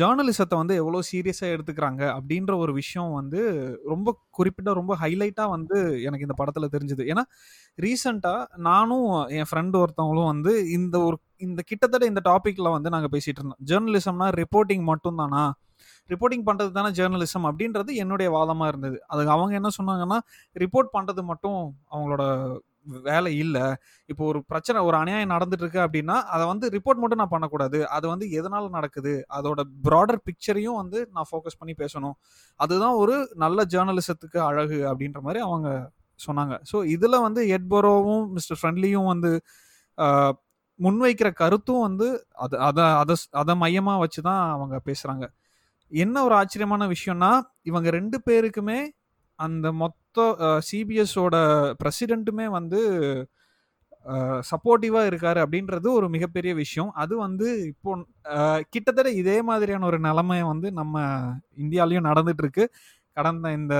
[0.00, 3.40] ஜேர்னலிசத்தை வந்து எவ்வளோ சீரியஸாக எடுத்துக்கிறாங்க அப்படின்ற ஒரு விஷயம் வந்து
[3.88, 7.04] ரொம்ப குறிப்பிட்ட ரொம்ப ஹைலைட்டாக வந்து எனக்கு இந்த படத்தில் தெரிஞ்சுது.
[7.12, 7.24] ஏன்னா
[7.78, 9.08] ரீசண்டாக நானும்
[9.38, 13.62] என் ஃப்ரெண்டு ஒருத்தவங்களும் வந்து இந்த ஒரு இந்த கிட்டத்தட்ட இந்த டாப்பிக்கில் வந்து நாங்கள் பேசிகிட்டு இருந்தோம்.
[13.70, 15.44] ஜேர்னலிசம்னா ரிப்போர்ட்டிங் மட்டும்தானா?
[16.10, 18.96] ரிப்போர்ட்டிங் பண்ணுறது தானே ஜேர்னலிசம் அப்படின்றது என்னுடைய வாதமாக இருந்தது.
[19.06, 20.18] அதுக்கு அவங்க என்ன சொன்னாங்கன்னா
[20.56, 21.60] ரிப்போர்ட் பண்ணுறது மட்டும்
[21.92, 22.24] அவங்களோட
[23.08, 23.64] வேலை இல்லை.
[24.08, 27.78] இப்போ ஒரு பிரச்சனை ஒரு அநியாயம் நடந்துட்டு இருக்கு அப்படின்னா அதை வந்து ரிப்போர்ட் மட்டும் நான் பண்ணக்கூடாது.
[27.96, 29.14] அது வந்து எதனால நடக்குது?
[29.38, 32.16] அதோட ப்ராடர் பிக்சரையும் வந்து நான் ஃபோக்கஸ் பண்ணி பேசணும்.
[32.60, 35.68] அதுதான் ஒரு நல்ல ஜேர்னலிசத்துக்கு அழகு அப்படின்ற மாதிரி அவங்க
[36.20, 36.54] சொன்னாங்க.
[36.70, 39.32] ஸோ இதில் வந்து எட்பரோவும் மிஸ்டர் ஃப்ரெண்ட்லியும் வந்து
[40.80, 42.06] முன்வைக்கிற கருத்தும் வந்து
[42.44, 45.24] அது அதை அதை அதை மையமாக வச்சு தான் அவங்க பேசுகிறாங்க
[45.92, 47.30] என்ன ஒரு ஆச்சரியமான விஷயம்னா
[47.70, 48.80] இவங்க ரெண்டு பேருக்குமே
[49.40, 50.18] அந்த மொத்த
[50.70, 51.36] சிபிஎஸோட
[51.82, 52.80] ப்ரெசிடெண்ட்டுமே வந்து
[54.50, 56.90] சப்போர்ட்டிவாக இருக்காரு அப்படின்றது ஒரு மிகப்பெரிய விஷயம்.
[57.02, 57.90] அது வந்து இப்போ
[58.74, 60.94] கிட்டத்தட்ட இதே மாதிரியான ஒரு நிலைமை வந்து நம்ம
[61.64, 62.64] இந்தியாலையும் நடந்துட்டு இருக்கு
[63.16, 63.74] கடந்த இந்த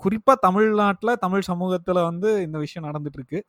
[0.00, 3.40] குறிப்பாக தமிழ்நாட்டில் தமிழ் சமூகத்தில் வந்து இந்த விஷயம் நடந்துட்டு இருக்கு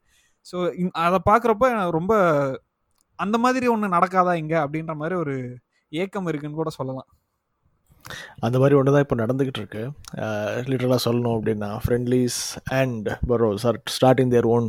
[0.45, 0.57] ஸோ
[1.05, 1.67] அதை பார்க்குறப்ப
[1.99, 2.13] ரொம்ப
[3.19, 5.35] அந்த மாதிரி ஒன்று நடக்காதா இங்கே அப்படின்ற மாதிரி ஒரு
[5.91, 7.09] ஏக்கம் இருக்குன்னு கூட சொல்லலாம்.
[8.45, 9.83] அந்த மாதிரி ஒன்று தான் இப்போ நடந்துக்கிட்டு இருக்கு.
[10.69, 12.39] லிட்டரலாக சொல்லணும் அப்படின்னா Friendly's
[12.79, 14.67] and Burrows are starting their own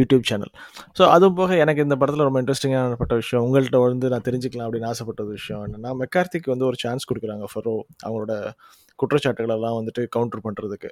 [0.00, 0.52] YouTube channel
[0.98, 4.90] so அதுவும் போக எனக்கு இந்த படத்தில் ரொம்ப இன்ட்ரெஸ்டிங்கான பட்ட விஷயம் உங்கள்கிட்ட வந்து நான் தெரிஞ்சுக்கலாம் அப்படின்னு
[4.92, 8.34] ஆசைப்பட்ட விஷயம் என்னென்னா மெக்கார்த்திக்கு வந்து ஒரு சான்ஸ் கொடுக்குறாங்க ஃபரோ அவங்களோட
[8.98, 10.90] குற்றச்சாட்டுகள் எல்லாம் வந்துட்டு கவுண்டர் பண்ணுறதுக்கு.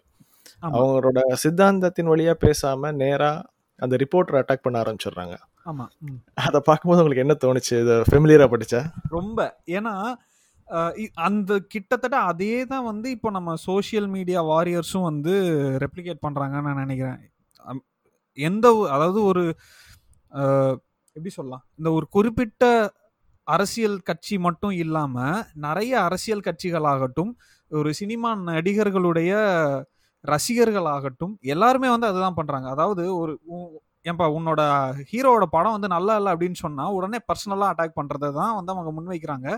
[0.77, 3.47] அவங்களோட சித்தாந்தத்தின் வழியாக பேசாமல் நேராக
[3.85, 5.35] அந்த ரிப்போர்ட்டரை அட்டாக் பண்ண ஆரம்பிச்சிடுறாங்க.
[5.71, 5.91] ஆமாம்
[6.47, 7.75] அதை பார்க்கும்போது உங்களுக்கு என்ன தோணுச்சு?
[7.85, 8.81] இது ஃபெமிலியராக படிச்சா?
[9.17, 9.39] ரொம்ப.
[9.79, 9.93] ஏன்னா
[11.23, 15.35] அந்த கிட்டத்தட்ட அதே தான் வந்து இப்போ நம்ம சோஷியல் மீடியா வாரியர்ஸும் வந்து
[15.81, 17.21] ரெப்ளிகேட் பண்ணுறாங்கன்னு நான் நினைக்கிறேன்.
[18.39, 19.43] எந்த ஒரு- அதாவது ஒரு
[21.17, 21.65] எப்படி சொல்லலாம்?
[21.79, 22.65] இந்த ஒரு குறிப்பிட்ட
[23.47, 27.33] அரசியல் கட்சி மட்டும் இல்லாமல் நிறைய அரசியல் கட்சிகளாகட்டும்
[27.71, 29.33] ஒரு சினிமா நடிகர்களுடைய
[30.25, 34.61] ரசிகர்களாகட்டும் எல்லாருமே வந்து அதுதான் பண்ணுறாங்க அதாவது ஒரு உ- ஏன்பா உன்னோட
[35.11, 39.49] ஹீரோவோட படம் வந்து நல்லா இல்லை அப்படின்னு சொன்னால் உடனே பர்சனலாக அட்டாக் பண்ணுறதை தான் வந்து அவங்க முன்வைக்கிறாங்க.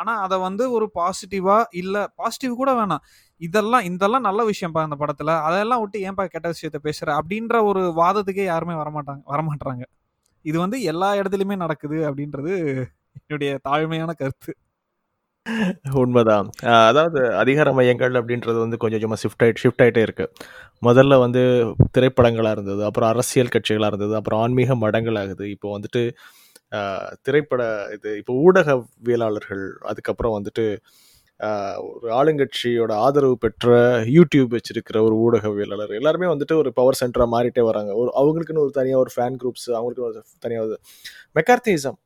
[0.00, 3.04] ஆனால் அதை வந்து ஒரு பாசிட்டிவாக இல்லை பாசிட்டிவ் கூட வேணாம்.
[3.40, 5.34] இதெல்லாம் இதெல்லாம் நல்ல விஷயம்ப்பா அந்த படத்தில்.
[5.48, 9.84] அதெல்லாம் விட்டு ஏன்பா கெட்ட விஷயத்த பேசுகிற அப்படின்ற ஒரு வாதத்துக்கே யாருமே வரமாட்டாங்க வரமாட்டாங்க
[10.44, 12.52] இது வந்து எல்லா இடத்துலையுமே நடக்குது அப்படின்றது
[13.20, 14.52] என்னுடைய தாழ்மையான கருத்து.
[16.00, 16.46] உண்மைதான்.
[16.88, 20.26] அதாவது அதிகார மையங்கள் அப்படின்றது வந்து கொஞ்சம் கொஞ்சமாக ஷிஃப்ட் ஆகிட்டு ஷிஃப்ட் ஆகிட்டே இருக்கு.
[20.88, 21.42] முதல்ல வந்து
[21.96, 26.02] திரைப்படங்களாக இருந்தது அப்புறம் அரசியல் கட்சிகளாக இருந்தது அப்புறம் ஆன்மீக மடங்கள் ஆகுது இப்போ வந்துட்டு
[27.26, 27.62] திரைப்பட
[27.96, 30.64] இது இப்போ ஊடகவியலாளர்கள் அதுக்கப்புறம் வந்துட்டு
[31.88, 33.68] ஒரு ஆளுங்கட்சியோட ஆதரவு பெற்ற
[34.16, 37.92] யூடியூப் வச்சிருக்கிற ஒரு ஊடகவியலாளர் எல்லாருமே வந்துட்டு ஒரு பவர் சென்டராக மாறிட்டே வராங்க.
[38.02, 40.78] ஒரு அவங்களுக்குன்னு ஒரு தனியாக ஒரு ஃபேன் குரூப்ஸ் அவங்களுக்குன்னு ஒரு தனியாக
[41.38, 41.98] மெக்கார்த்திசம்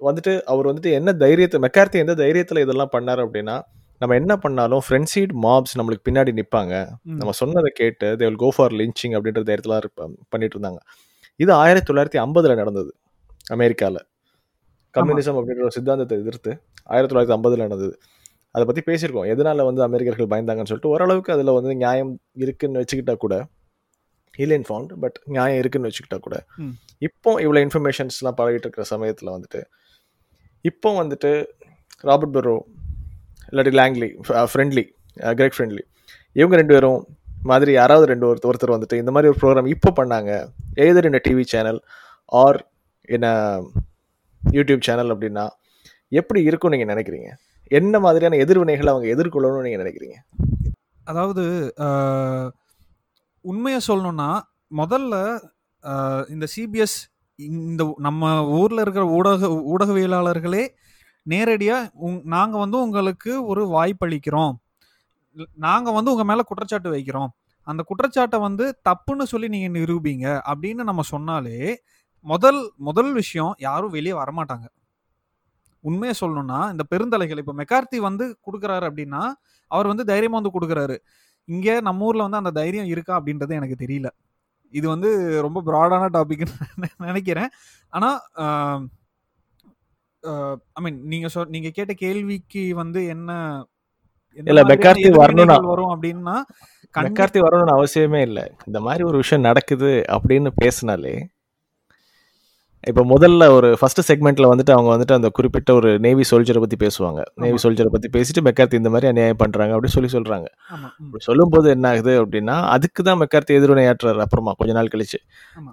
[0.00, 3.56] வந்துட்டு அவர் வந்துட்டு என்ன தைரியத்தை மெக்கார்த்தி எந்த தைரியத்தில் இதெல்லாம் பண்ணார் அப்படின்னா
[4.00, 6.74] நம்ம என்ன பண்ணாலும் ஃப்ரெண்ட் சீட் மாப்ஸ் நம்மளுக்கு பின்னாடி நிற்பாங்க.
[7.20, 9.76] நம்ம சொன்னதை கேட்டு they will go for lynching அப்படின்ற தைரியத்தில்
[10.32, 10.80] பண்ணிட்டு இருந்தாங்க.
[11.40, 12.90] இது ஆயிரத்தி தொள்ளாயிரத்தி ஐம்பதுல நடந்தது.
[13.44, 14.02] அமெரிக்காவில்
[14.94, 16.50] கம்யூனிசம் அப்படின்ற ஒரு சித்தாந்தத்தை எதிர்த்து
[16.92, 17.94] ஆயிரத்தி தொள்ளாயிரத்தி ஐம்பதுல நடந்தது.
[18.54, 19.28] அதை பற்றி பேசியிருக்கோம்.
[19.32, 22.12] எதனால வந்து அமெரிக்கர்கள் பயந்தாங்கன்னு சொல்லிட்டு ஓரளவுக்கு அதில் வந்து நியாயம்
[22.44, 23.36] இருக்குன்னு வச்சுக்கிட்டா கூட
[24.42, 26.36] இல்லை இன்ஃபார்ம்ட் பட் நியாயம் இருக்குன்னு வச்சுக்கிட்டா கூட.
[27.08, 29.60] இப்போ இவ்வளோ இன்ஃபர்மேஷன்ஸ்லாம் பரவிட்டு இருக்கிற சமயத்தில் வந்துட்டு
[30.70, 31.32] இப்போ வந்துட்டு
[32.10, 32.56] ராபர்ட் பெரோ
[33.50, 34.08] இல்லாட்டி லாங்லி
[34.52, 34.84] ஃப்ரெண்ட்லி
[35.38, 35.84] கிரேக் ஃப்ரெண்ட்லி
[36.40, 37.00] இவங்க ரெண்டு பேரும்
[37.50, 40.30] மாதிரி யாராவது ரெண்டு ஒருத்தர் ஒருத்தர் வந்துட்டு இந்த மாதிரி ஒரு ப்ரோக்ராம் இப்போ பண்ணாங்க.
[40.84, 41.80] Either in TV channel
[42.42, 42.58] or
[43.16, 43.26] என்ன
[44.42, 45.44] யூடியூப் சேனல் அப்படின்னா
[46.12, 47.30] எப்படி இருக்கும்னு நீங்கள் நினைக்கிறீங்க?
[47.78, 50.16] என்ன மாதிரியான எதிர்வினைகளை அவங்க எதிர்கொள்ளணும்னு நீங்கள் நினைக்கிறீங்க?
[51.10, 51.44] அதாவது
[53.44, 54.30] உண்மையை சொல்லணும்னா
[54.80, 55.14] முதல்ல
[56.34, 56.98] இந்த சிபிஎஸ்
[57.38, 60.64] இந்த நம்ம ஊரில் இருக்கிற ஊடக ஊடகவியலாளர்களே
[61.26, 64.54] நேரடியாக உங் நாங்கள் வந்து உங்களுக்கு ஒரு வாய்ப்பளிக்கிறோம்
[65.66, 67.30] நாங்கள் வந்து உங்கள் மேலே குற்றச்சாட்டு வைக்கிறோம்.
[67.66, 71.58] அந்த குற்றச்சாட்டை வந்து தப்புன்னு சொல்லி நீங்கள் நிரூபிங்க அப்படின்னு நம்ம சொன்னாலே
[72.24, 74.66] முதல் முதல் விஷயம் யாரும் வெளியே வரமாட்டாங்க.
[75.84, 79.22] உண்மையை சொல்லணும்னா இந்த பெருந்தலைகள் இப்போ மெக்கார்த்தி வந்து கொடுக்குறாரு அப்படின்னா
[79.70, 80.96] அவர் வந்து தைரியமா வந்து கொடுக்குறாரு.
[81.48, 84.08] இங்க நம்ம ஊர்ல வந்து அந்த தைரியம் இருக்கா அப்படின்றது எனக்கு தெரியல.
[84.72, 85.10] இது வந்து
[85.42, 87.48] ரொம்ப ப்ராடான டாபிக்னு நினைக்கிறேன்.
[87.88, 88.10] ஆனா
[90.72, 93.32] ஐ மீன் நீங்க சொ நீங்க கேட்ட கேள்விக்கு வந்து என்ன
[94.44, 96.36] இல்ல, மெக்கார்த்தி வரணும்னா- வரும் அப்படின்னா
[96.98, 98.44] மெக்கார்த்தி வரணும்னு அவசியமே இல்லை.
[98.66, 101.14] இந்த மாதிரி ஒரு விஷயம் நடக்குது அப்படின்னு பேசினாலே
[102.90, 107.20] இப்போ முதல்ல ஒரு ஃபர்ஸ்ட் செக்மெண்ட்ல வந்துட்டு அவங்க வந்துட்டு அந்த குறிப்பிட்ட ஒரு நேவி சோல்ஜரை பத்தி பேசுவாங்க.
[107.42, 107.58] நேவி.
[107.62, 110.48] சோல்ஜரை பத்தி பேசிட்டு மெக்கார்த்தி இந்த மாதிரி அநியாயம் பண்றாங்க அப்படின்னு சொல்லி சொல்றாங்க.
[111.00, 115.20] அப்படி சொல்லும்போது என்ன ஆகுது அப்படின்னா அதுக்கு தான் மெக்கார்த்தி எதிர்வினையாற்றுறாரு அப்புறமா கொஞ்ச நாள் கழிச்சு.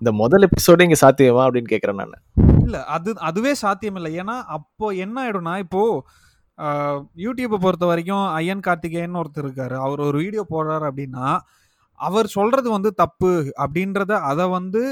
[0.01, 2.15] இந்த முதல் எபிசோடு இங்க சாத்தியமா அப்படின்னு கேக்குறேன் நான்.
[2.65, 4.11] இல்ல அது அதுவே சாத்தியம் இல்லை.
[4.23, 5.81] ஏன்னா அப்போ என்ன ஆயிடும்னா இப்போ
[7.25, 9.75] யூடியூப்பை பொறுத்த வரைக்கும் ஐயன் கார்த்திகேயன் ஒருத்தர் இருக்காரு.
[9.85, 11.27] அவர் ஒரு வீடியோ போடுறாரு அப்படின்னா
[11.99, 13.31] அவர் சொல்றது வந்து தப்பு
[13.63, 14.83] அப்படின்றத அதை வந்து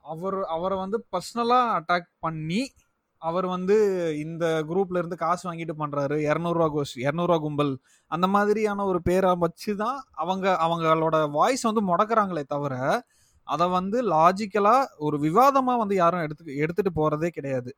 [0.00, 2.70] அவர் அவரை வந்து பர்சனலாக அட்டாக் பண்ணி
[3.16, 3.76] அவர் வந்து
[4.18, 6.16] இந்த குரூப்ல இருந்து காசு வாங்கிட்டு பண்றாரு.
[6.30, 7.78] இரநூறுவா கோஸ் இரநூறுவா கும்பல்.
[8.06, 13.02] அந்த மாதிரியான ஒரு பேரை வச்சு தான் அவங்க அவங்களோட வாய்ஸ் வந்து முடக்கிறாங்களே தவிர
[13.44, 17.76] அதை வந்து லாஜிக்கலா ஒரு விவாதமா வந்து யாரும் எடுத்து எடுத்துட்டு போறதே கிடையாது.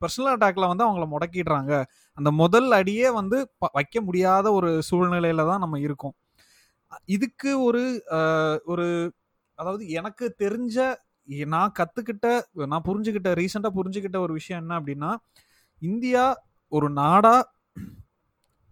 [0.00, 1.84] பர்சனல் அட்டாக்ல வந்து அவங்கள முடக்கிடுறாங்க.
[2.14, 6.14] அந்த முதல் அடியே வந்து ப- வைக்க முடியாத ஒரு சூழ்நிலையில தான் நம்ம இருக்கோம்.
[7.04, 8.02] இதுக்கு ஒரு
[8.64, 9.12] ஒரு
[9.54, 10.94] அதாவது எனக்கு தெரிஞ்ச
[11.28, 12.26] நான் கத்துக்கிட்ட
[12.66, 15.10] நான் புரிஞ்சுக்கிட்ட ரீசெண்டா புரிஞ்சுக்கிட்ட ஒரு விஷயம் என்ன அப்படின்னா
[15.82, 16.24] இந்தியா
[16.72, 17.36] ஒரு நாடா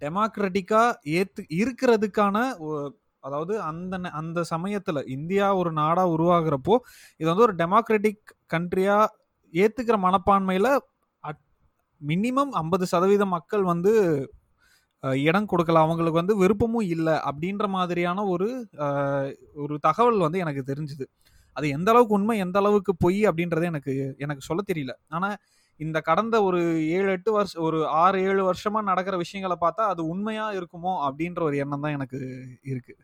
[0.02, 2.36] டெமோக்ராட்டிக்கா ஏத்து இருக்கிறதுக்கான
[3.24, 6.76] அதாவது அந்த அந்த சமயத்துல இந்தியா ஒரு நாடா உருவாகிறப்போ
[7.20, 8.22] இது வந்து ஒரு டெமோக்ராட்டிக்
[8.54, 8.96] கண்ட்ரியா
[9.54, 10.68] ஏத்துக்கிற மனப்பான்மையில
[12.00, 13.92] மினிமம் ஐம்பது சதவீத மக்கள் வந்து
[15.22, 18.48] இடம் கொடுக்கல அவங்களுக்கு வந்து விருப்பமும் இல்லை அப்படின்ற மாதிரியான ஒரு
[19.54, 21.06] ஒரு தகவல் வந்து எனக்கு தெரிஞ்சுது.
[21.56, 23.92] அது எந்த அளவுக்கு உண்மை எந்த அளவுக்கு பொய் அப்படின்றது எனக்கு
[24.24, 24.94] எனக்கு சொல்ல தெரியல.
[25.16, 25.30] ஆனா
[25.80, 26.60] இந்த கடந்த ஒரு
[26.96, 31.56] ஏழு எட்டு வருஷம் ஒரு ஆறு ஏழு வருஷமா நடக்கிற விஷயங்களை பார்த்தா அது உண்மையா இருக்குமோ அப்படின்ற ஒரு
[31.64, 32.18] எண்ணம் தான் எனக்கு
[32.72, 32.94] இருக்கு.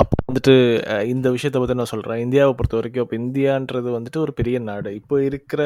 [0.00, 0.54] அப்போ வந்துட்டு
[1.12, 4.90] இந்த விஷயத்தை பற்றி நான் சொல்கிறேன் இந்தியாவை பொறுத்த வரைக்கும் இப்போ இந்தியான்றது வந்துட்டு ஒரு பெரிய நாடு.
[5.00, 5.62] இப்போ இருக்கிற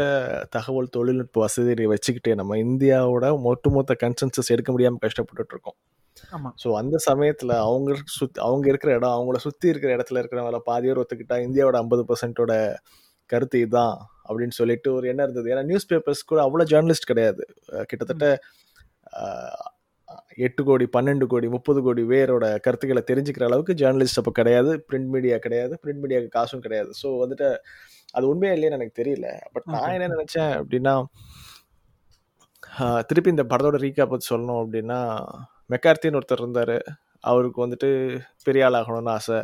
[0.56, 5.78] தகவல் தொழில்நுட்ப வசதியை வச்சுக்கிட்டே நம்ம இந்தியாவோட ஒட்டுமொத்த கன்சென்சஸ் எடுக்க முடியாமல் கஷ்டப்பட்டுட்ருக்கோம்
[6.62, 11.01] ஸோ அந்த சமயத்தில் அவங்க சுத் அவங்க இருக்கிற இடம் அவங்கள சுற்றி இருக்கிற இடத்துல இருக்கிறவங்கள பாதி பேர்
[11.03, 12.55] ஒத்துக்கிட்டா இந்தியாவோட ஐம்பது பர்சன்ட்டோட
[13.31, 13.96] கருத்து இதுதான்
[14.29, 15.51] அப்படின்னு சொல்லிட்டு ஒரு எண்ணம் இருந்தது.
[15.53, 17.42] ஏன்னா நியூஸ் பேப்பர்ஸ் கூட அவ்வளோ ஜேர்னலிஸ்ட் கிடையாது.
[17.90, 18.27] கிட்டத்தட்ட
[20.46, 24.70] எட்டு கோடி பன்னெண்டு கோடி முப்பது கோடி பேரோட கருத்துக்களை தெரிஞ்சுக்கிற அளவுக்கு ஜேர்னலிஸ்ட் அப்போ கிடையாது.
[24.88, 25.75] பிரிண்ட் மீடியா கிடையாது.
[25.83, 26.90] பிரிண்ட் மீடியாவுக்கு காசும் கிடையாது.
[27.03, 27.49] ஸோ வந்துட்டு
[28.16, 29.29] அது உண்மையா இல்லையான்னு எனக்கு தெரியல.
[29.55, 29.94] பட் நான்.
[29.96, 30.94] என்ன நினைச்சேன் அப்படின்னா
[33.11, 35.01] திருப்பி இந்த படத்தோட ரீகேப் சொல்லணும் அப்படின்னா
[35.72, 36.76] மெக்கார்த்தின்னு ஒருத்தர் இருந்தார்.
[37.30, 37.88] அவருக்கு வந்துட்டு
[38.46, 39.38] பெரிய ஆள் ஆகணும்னு ஆசை.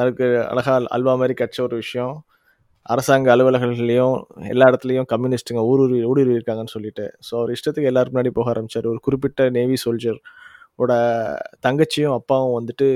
[0.00, 2.14] அதுக்கு அழகா அல்வா மாதிரி கட்ச ஒரு விஷயம்.
[2.86, 4.14] அரசாங்க அலுவலகங்கள்லையும்
[4.52, 7.06] எல்லா இடத்துலையும் கம்யூனிஸ்ட்டுங்க ஊடுருவி ஊடுருவி இருக்காங்கன்னு சொல்லிட்டு.
[7.26, 8.88] ஸோ அவர் இஷ்டத்துக்கு எல்லாரும் முன்னாடி போக ஆரம்பிச்சார்.
[8.92, 10.20] ஒரு குறிப்பிட்ட நேவி சோல்ஜர்
[10.76, 10.92] ஓட
[11.66, 12.88] தங்கச்சியும் அப்பாவும் வந்துட்டு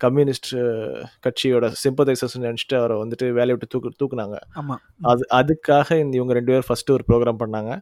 [0.00, 0.50] கம்யூனிஸ்ட்
[1.26, 4.36] கட்சியோட சிம்பதைசர்ஸ் நினச்சிட்டு அவரை வந்துட்டு வேலையை விட்டு தூக்கு தூக்குனாங்க.
[5.12, 7.72] அது அதுக்காக இந்த இவங்க ரெண்டு பேரும் ஃபர்ஸ்ட் ஒரு ப்ரோக்ராம் பண்ணாங்க.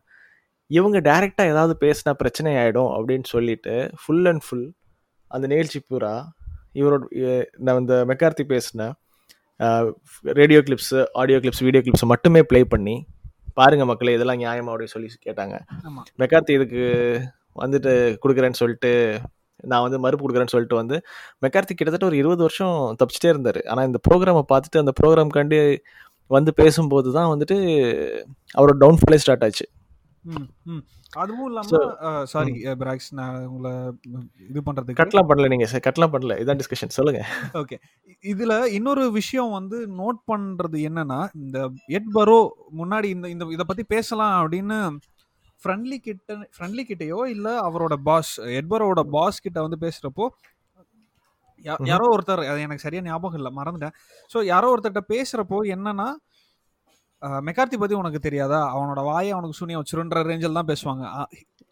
[0.71, 4.67] இவங்க டைரெக்டாக ஏதாவது பேசினா பிரச்சனை ஆகிடும் அப்படின்னு சொல்லிட்டு ஃபுல் அண்ட் ஃபுல்
[5.31, 6.15] அந்த நிகழ்ச்சி பூரா
[6.81, 7.03] இவரோட
[7.67, 8.89] நான் இந்த மெக்கார்த்தி பேசின
[10.41, 12.97] radio clips audio clips video clips மட்டுமே ப்ளே பண்ணி
[13.59, 15.57] பாருங்க மக்களே இதெல்லாம் நியாயமா அப்படின்னு சொல்லி கேட்டாங்க.
[16.23, 16.83] மெக்கார்த்தி இதுக்கு
[17.63, 18.91] வந்துட்டு கொடுக்குறேன்னு சொல்லிட்டு
[19.71, 20.97] நான் வந்து மறுப்பு கொடுக்குறேன்னு சொல்லிட்டு வந்து
[21.45, 23.61] மெக்கார்த்தி கிட்டத்தட்ட ஒரு இருபது வருஷம் தப்பிச்சிட்டே இருந்தார்.
[23.71, 25.61] ஆனால் இந்த ப்ரோக்ராமை பார்த்துட்டு அந்த ப்ரோக்ராம்காண்டி
[26.31, 27.57] வந்து பேசும்போது தான் வந்துட்டு
[28.59, 29.67] அவரோட டவுன்ஃபாலே ஸ்டார்ட் ஆச்சு.
[31.23, 31.81] அதுவும் இல்லாம
[32.33, 33.73] சாரி பிராக்ஸ் நான் உங்களை
[34.51, 36.37] இது பண்றதுக்கு கட்லாம் பண்ணல நீங்க சார் கட்லாம் பண்ணல.
[36.43, 37.21] இதான் டிஸ்கஷன் சொல்லுங்க.
[37.61, 37.77] ஓகே.
[38.25, 41.59] இதுல இன்னொரு விஷயம் வந்து நோட் பண்றது என்னன்னா இந்த
[41.99, 42.41] எட் பரோ
[42.81, 44.79] முன்னாடி இந்த இந்த இத பத்தி பேசலாம் அப்படின்னு
[45.63, 50.27] ஃப்ரெண்ட்லி கிட்ட ஃப்ரெண்ட்லி கிட்டயோ இல்ல அவரோட பாஸ் எட்பரோட பாஸ் கிட்ட வந்து பேசுறப்போ.
[51.91, 53.95] யாரோ ஒருத்தர் எனக்கு சரியா ஞாபகம் இல்லை மறந்துட்டேன்.
[54.31, 56.09] ஸோ யாரோ ஒருத்தர்கிட்ட பேசுறப்போ என்னன்னா
[57.49, 58.61] மெக்கார்த்தி பத்தி உனக்கு தெரியாதா?
[58.75, 61.05] அவனோட வாயை அவனுக்கு சூனியம் வச்சிருன்ற ரேஞ்சில் தான் பேசுவாங்க.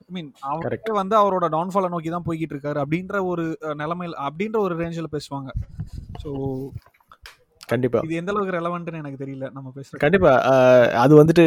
[0.06, 0.30] ஐ மீன்
[0.64, 0.82] Correct.
[0.86, 3.44] அவரே வந்து அவரோட டவுன்ஃபாலை நோக்கி தான் போய்கிட்டு இருக்காரு அப்படின்ற ஒரு
[3.82, 5.50] நிலைமையில் அப்படின்ற ஒரு ரேஞ்சில் பேசுவாங்க.
[6.22, 6.30] ஸோ
[7.72, 7.98] கண்டிப்பா.
[8.06, 9.46] இது எந்த அளவுக்கு ரெலவெண்ட்னு எனக்கு தெரியல.
[9.56, 10.32] நம்ம பேசுறது கண்டிப்பா.
[11.02, 11.44] அது வந்துட்டு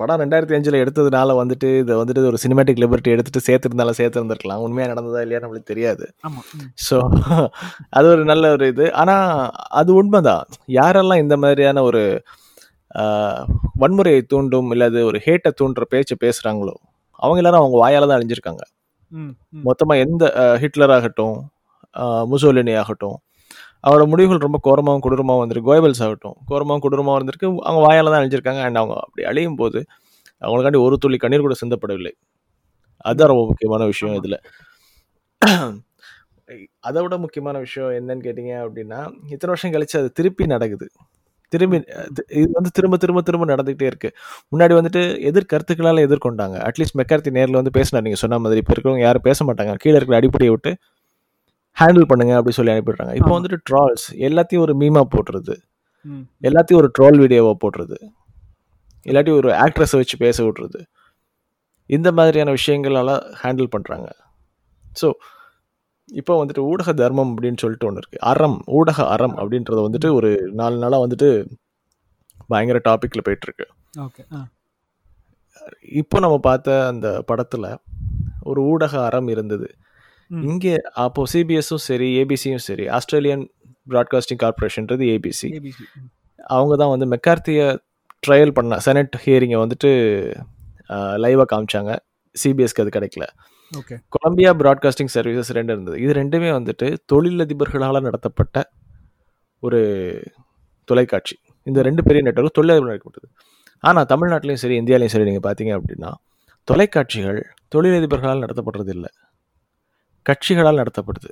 [0.00, 4.62] படம் ரெண்டாயிரத்தி அஞ்சுல எடுத்ததுனால வந்துட்டு இதை வந்துட்டு ஒரு சினிமேட்டிக் லிபர்ட்டி எடுத்துட்டு சேர்த்திருந்தாலும் சேர்த்திருந்திருக்கலாம்.
[4.66, 6.06] உண்மையா நடந்ததா இல்லையா நம்மளுக்கு தெரியாது.
[6.88, 6.98] ஸோ
[7.98, 8.86] அது ஒரு நல்ல ஒரு இது.
[9.02, 9.16] ஆனா
[9.80, 10.44] அது உண்மைதான்.
[10.80, 12.02] யாரெல்லாம் இந்த மாதிரியான ஒரு
[13.80, 16.74] வன்முறையை தூண்டும் இல்ல அது ஒரு ஹேட்டை தூண்டுற பேச்சை பேசுறாங்களோ
[17.18, 18.62] அவங்க எல்லாரும் அவங்க வாயால தான் அழிஞ்சிருக்காங்க.
[19.12, 19.62] ம், ம்.
[19.66, 21.36] மொத்தமா எந்த அஹ், ஹிட்லர் ஆகட்டும்
[21.94, 23.16] அஹ், முசோலினி ஆகட்டும்
[23.84, 25.70] அவரோட முடிவுகள் ரொம்ப கோரமாகவும் கொடூரமாகவும் வந்திருக்கு.
[25.70, 29.80] கோயபல்ஸ் ஆகட்டும் கோரமாகவும் கொடூரமாகவும் இருந்திருக்கு அவங்க வாயால தான் அழிஞ்சிருக்காங்க அண்ட் அவங்க அப்படி அழியும் போது
[30.42, 32.12] அவங்களுக்காண்டி ஒரு துளி கண்ணீர் கூட சிந்தப்படவில்லை.
[33.04, 34.16] அதுதான் ரொம்ப முக்கியமான விஷயம்.
[34.20, 34.36] இதுல.
[36.84, 39.00] அதை விட முக்கியமான விஷயம் என்னன்னு கேட்டீங்க அப்படின்னா
[39.34, 40.86] இத்தனை வருஷம் கழிச்சு அது திருப்பி நடக்குது.
[41.52, 41.78] திரும்பி
[42.40, 44.08] இது வந்து திரும்ப திரும்ப திரும்ப நடந்துகிட்டே இருக்கு.
[44.52, 48.04] முன்னாடி வந்துட்டு எதிர் கருத்துக்களால எதிர்கொண்டாங்க அட்லீஸ்ட் மெக்கார்த்தி நேர்ல வந்து பேசினார்.
[48.06, 49.74] நீங்க சொன்ன மாதிரி இப்போ இருக்கிறவங்க யாரும் பேச மாட்டாங்க.
[49.84, 50.72] கீழே இருக்கிற அடிப்படையை விட்டு
[51.76, 53.14] ஹேண்டில் பண்ணுங்க அப்படி சொல்லி அனுப்பிடுறாங்க.
[53.20, 53.32] இப்போ.
[53.36, 55.56] வந்துட்டு ட்ரால்ஸ் எல்லாத்தையும் ஒரு மீமா போட்டுறது
[56.48, 57.96] எல்லாத்தையும் ஒரு ட்ரோல் வீடியோவா போடுறது.
[59.06, 60.80] இல்லாட்டி ஒரு ஆக்ட்ரஸை வச்சு பேச விட்றது.
[61.90, 63.10] இந்த மாதிரியான விஷயங்களால
[63.42, 64.08] ஹேண்டில் பண்ணுறாங்க
[64.84, 65.08] ஸோ
[66.08, 70.76] இப்போ வந்துட்டு ஊடக தர்மம் அப்படின்னு சொல்லிட்டு ஒன்று இருக்குது அறம் ஊடக அறம் அப்படின்றத வந்துட்டு ஒரு நாலு
[70.78, 71.28] நாளாக வந்துட்டு
[72.46, 73.66] பயங்கர டாப்பிக்கில் போயிட்டுருக்கு
[73.98, 74.22] ஓகே
[75.92, 77.68] இப்போ நம்ம பார்த்த அந்த படத்தில்
[78.42, 79.68] ஒரு ஊடக அறம் இருந்தது.
[80.30, 83.44] இங்கே அப்போ சிபிஎஸும் சரி ஏபிசியும் சரி ஆஸ்திரேலியன்
[83.86, 85.48] ப்ராட்காஸ்டிங் கார்பரேஷன்றது ஏபிசி
[86.50, 87.66] அவங்க தான் வந்து மெக்கார்த்தியை
[88.22, 89.90] ட்ரையல் பண்ண செனட் ஹியரிங்கை வந்துட்டு
[91.24, 91.92] லைவாக காமிச்சாங்க.
[92.36, 93.24] சிபிஎஸ்க்கு அது கிடைக்கல.
[93.72, 95.96] ஓகே கொலம்பியா ப்ராட்காஸ்டிங் சர்வீசஸ் ரெண்டு இருந்தது.
[96.00, 98.56] இது ரெண்டுமே வந்துட்டு தொழிலதிபர்களால் நடத்தப்பட்ட
[99.62, 99.80] ஒரு
[100.84, 101.36] தொலைக்காட்சி.
[101.62, 103.28] இந்த ரெண்டு பெரிய நெட்வொர்க் தொழிலதிபர் நடக்கப்பட்டது
[103.80, 106.10] ஆனால் தமிழ்நாட்டிலையும் சரி இந்தியாலையும் சரி நீங்கள் பார்த்தீங்க அப்படின்னா
[106.68, 107.40] தொலைக்காட்சிகள்
[107.74, 109.10] தொழிலதிபர்களால் நடத்தப்படுறது இல்லை.
[110.22, 111.30] கட்சிகளால் நடத்தப்படுது.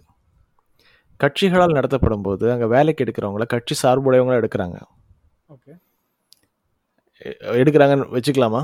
[1.21, 4.79] கட்சிகளால் நடத்தப்படும் போது அங்கே வேலைக்கு எடுக்கிறவங்கள கட்சி சார்புடையவங்கள எடுக்கிறாங்க.
[5.55, 5.73] ஓகே
[7.63, 8.63] எடுக்கிறாங்கன்னு வச்சுக்கலாமா?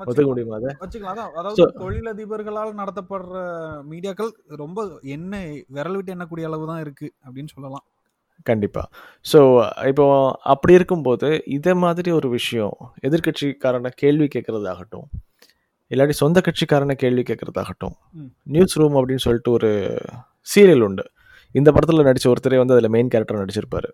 [0.00, 0.28] ஒத்துக்க.
[0.30, 0.70] முடியுமா அதை?
[0.82, 1.14] வச்சுக்கலாம்.
[1.14, 3.36] அதான் அதாவது தொழிலதிபர்களால் நடத்தப்படுற
[3.92, 5.42] மீடியாக்கள் ரொம்ப என்ன
[5.76, 7.84] விரல் விட்டு எண்ணக்கூடிய அளவு தான் இருக்கு அப்படின்னு சொல்லலாம்.
[8.48, 8.86] கண்டிப்பாக
[9.30, 9.38] ஸோ
[9.90, 10.04] இப்போ
[10.52, 15.08] அப்படி இருக்கும்போது இதே மாதிரி ஒரு விஷயம் எதிர்க்கட்சிக்காரனை கேள்வி கேட்கறதாகட்டும்
[15.90, 17.94] இல்லாட்டி சொந்த கட்சிக்காரனை கேள்வி கேட்கறதாகட்டும்.
[18.54, 19.70] நியூஸ் ரூம் அப்படின்னு சொல்லிட்டு ஒரு
[20.52, 21.04] சீரியல் உண்டு.
[21.54, 23.88] இந்த படத்தில் நடித்த ஒருத்தரே வந்து அதில் மெயின் கேரக்டர் நடிச்சிருப்பாரு.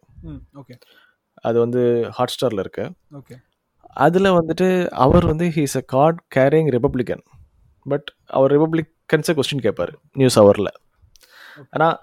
[0.60, 0.74] ஓகே
[1.48, 1.82] அது வந்து
[2.16, 2.84] ஹாட் ஸ்டாரில் இருக்கு.
[3.20, 3.36] ஓகே
[4.04, 4.66] அதில் வந்துட்டு
[5.04, 7.24] அவர் வந்து he's a card carrying Republican
[7.86, 10.72] but அவர் ரிப்பப்ளிகன்ஸை கொஸ்டின் கேட்பார் நியூஸ் ஹவரில்
[11.74, 11.96] ஆனால்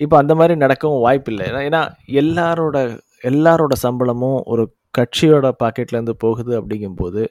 [0.00, 1.44] இப்போ அந்த மாதிரி நடக்கவும் வாய்ப்பில்லை.
[1.50, 1.82] ஏன்னா ஏன்னா
[2.22, 2.76] எல்லாரோட
[3.30, 4.64] எல்லாரோட சம்பளமும் ஒரு
[4.98, 7.22] கட்சியோட பாக்கெட்லேருந்து போகுது அப்படிங்கும்போது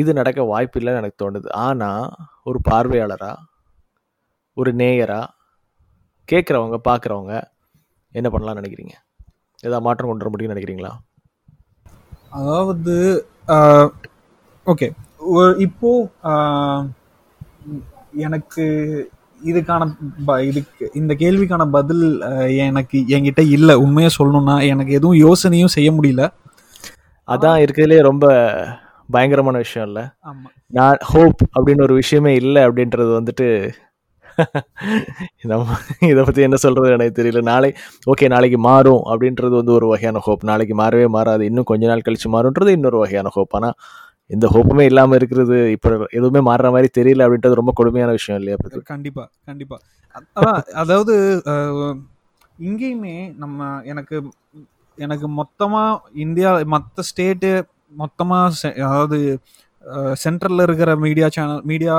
[0.00, 1.48] இது நடக்க வாய்ப்பில்லைன்னு எனக்கு தோணுது.
[1.66, 2.06] ஆனால்
[2.48, 3.44] ஒரு பார்வையாளராக
[4.56, 5.26] ஒரு நேயராக
[6.28, 7.34] கேட்குறவங்க பார்க்குறவங்க
[8.14, 8.94] என்ன பண்ணலாம்னு நினைக்கிறீங்க?
[9.66, 10.92] ஏதாவது மாற்றம் கொண்டு வர முடியும்னு நினைக்கிறீங்களா?
[12.36, 13.26] அதாவது
[14.66, 14.88] ஓகே.
[15.58, 16.10] இப்போ
[18.14, 18.64] எனக்கு
[19.44, 22.20] இதுக்கான ப- இதுக்கு இந்த கேள்விக்கான பதில்
[22.56, 23.74] எனக்கு என்கிட்ட இல்லை.
[23.74, 26.28] உண்மையை சொல்லணும்னா எனக்கு எதுவும் யோசனையும் செய்ய முடியல.
[27.26, 28.54] அதான் இருக்கிறதுலே ரொம்ப
[29.10, 30.02] பயங்கரமான விஷயம் இல்லை.
[30.66, 33.72] நான் ஹோப் அப்படின்னு ஒரு விஷயமே இல்லை அப்படின்றது வந்துட்டு
[35.50, 35.64] நம்ம
[36.10, 37.40] இதை பற்றி என்ன சொல்கிறது எனக்கு தெரியல.
[37.50, 37.70] நாளை
[38.06, 41.42] ஓகே நாளைக்கு மாறும் அப்படின்றது வந்து ஒரு வகையான ஹோப் நாளைக்கு மாறவே மாறாது.
[41.50, 43.76] இன்னும் கொஞ்ச நாள் கழிச்சு மாறுன்றது இன்னொரு வகையான ஹோப் ஆனால்
[44.30, 48.58] இந்த ஹோப்புமே இல்லாமல் இருக்கிறது இப்போ எதுவுமே மாறுற மாதிரி தெரியல அப்படின்றது ரொம்ப கொடுமையான விஷயம் இல்லையா
[48.92, 49.82] கண்டிப்பாக கண்டிப்பாக
[50.36, 51.14] அதான் அதாவது
[52.58, 54.16] இங்கேயுமே நம்ம எனக்கு
[54.98, 57.50] எனக்கு மொத்தமாக இந்தியா மற்ற ஸ்டேட்டு
[57.94, 59.18] மொத்தமாக அதாவது
[60.22, 61.96] சென்ட்ரலில் இருக்கிற மீடியா சேனல் மீடியா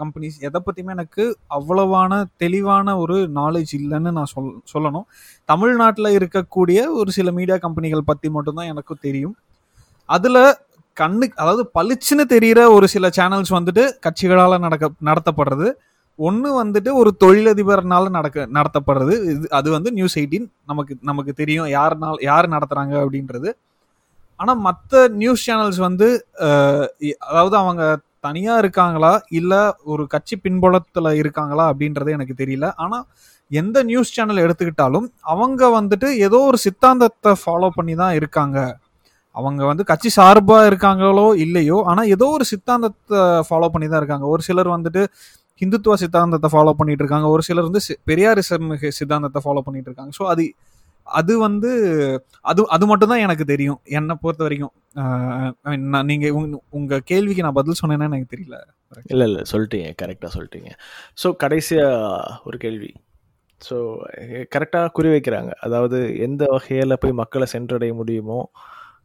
[0.00, 1.24] கம்பெனிஸ் எதை பற்றியுமே எனக்கு
[1.58, 5.06] அவ்வளவான தெளிவான ஒரு நாலேஜ் இல்லைன்னு நான் சொல் சொல்லணும்.
[5.52, 9.34] தமிழ்நாட்டில் இருக்கக்கூடிய ஒரு சில மீடியா கம்பெனிகள் பற்றி மட்டும்தான் எனக்கு தெரியும்.
[10.08, 10.42] அதில்
[10.96, 15.68] கண்ணு அதாவது பளிச்சுன்னு தெரியிற ஒரு சில சேனல்ஸ் வந்துட்டு கட்சிகளால் நடக்க நடத்தப்படுறது.
[16.18, 19.14] ஒன்று வந்துட்டு ஒரு தொழிலதிபர்னால நடக்க நடத்தப்படுறது.
[19.32, 23.50] இது அது வந்து நியூஸ் எயிட்டீன் நமக்கு நமக்கு தெரியும் யாருனால் யார் நடத்துகிறாங்க அப்படின்றது.
[24.40, 26.06] ஆனால் மற்ற நியூஸ் சேனல்ஸ் வந்து
[27.30, 27.82] அதாவது அவங்க
[28.20, 29.10] தனியாக இருக்காங்களா?
[29.30, 31.64] இல்லை ஒரு கட்சி பின்புலத்துல இருக்காங்களா?
[31.72, 32.66] அப்படின்றது எனக்கு தெரியல.
[32.76, 33.04] ஆனால்
[33.50, 38.58] எந்த நியூஸ் சேனல் எடுத்துக்கிட்டாலும் அவங்க வந்துட்டு ஏதோ ஒரு சித்தாந்தத்தை ஃபாலோ பண்ணி தான் இருக்காங்க.
[39.36, 44.26] அவங்க வந்து கட்சி சார்பாக இருக்காங்களோ இல்லையோ ஆனால் ஏதோ ஒரு சித்தாந்தத்தை ஃபாலோ பண்ணி தான் இருக்காங்க.
[44.26, 45.02] ஒரு சிலர் வந்துட்டு
[45.60, 47.28] ஹிந்துத்துவ சித்தாந்தத்தை ஃபாலோ பண்ணிட்டு இருக்காங்க.
[47.28, 50.12] ஒரு சிலர் வந்து சி- பெரியாரிசம் சித்தாந்தத்தை ஃபாலோ பண்ணிட்டு இருக்காங்க.
[50.20, 50.44] ஸோ அது
[51.18, 51.70] அது வந்து
[52.50, 53.78] அது அது மட்டும் தான் எனக்கு தெரியும்.
[53.98, 54.74] என்னை பொறுத்த வரைக்கும்.
[55.94, 58.58] நான் நீங்க உங்க உங்க கேள்விக்கு நான் பதில் சொன்னேன்னா எனக்கு தெரியல.
[59.12, 59.88] இல்லை இல்லை சொல்லிட்டீங்க.
[60.02, 60.70] கரெக்டாக சொல்லிட்டீங்க.
[61.22, 62.90] ஸோ கடைசியாக ஒரு கேள்வி.
[63.60, 63.76] ஸோ
[64.54, 65.52] கரெக்டாக குறி வைக்கிறாங்க.
[65.66, 68.40] அதாவது எந்த வகையில் போய் மக்களை சென்றடைய முடியுமோ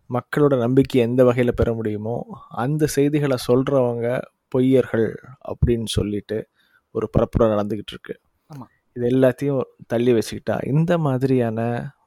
[0.10, 2.18] மக்களோட நம்பிக்கை எந்த வகையில் பெற முடியுமோ
[2.64, 4.08] அந்த செய்திகளை சொல்கிறவங்க
[4.54, 5.10] பொய்யர்கள்
[5.52, 6.38] அப்படின்னு சொல்லிட்டு
[6.96, 8.16] ஒரு பரப்புரை நடந்துக்கிட்டு இருக்கு.
[8.96, 9.62] இது எல்லாத்தையும்
[9.94, 11.60] தள்ளி வச்சுக்கிட்டா இந்த மாதிரியான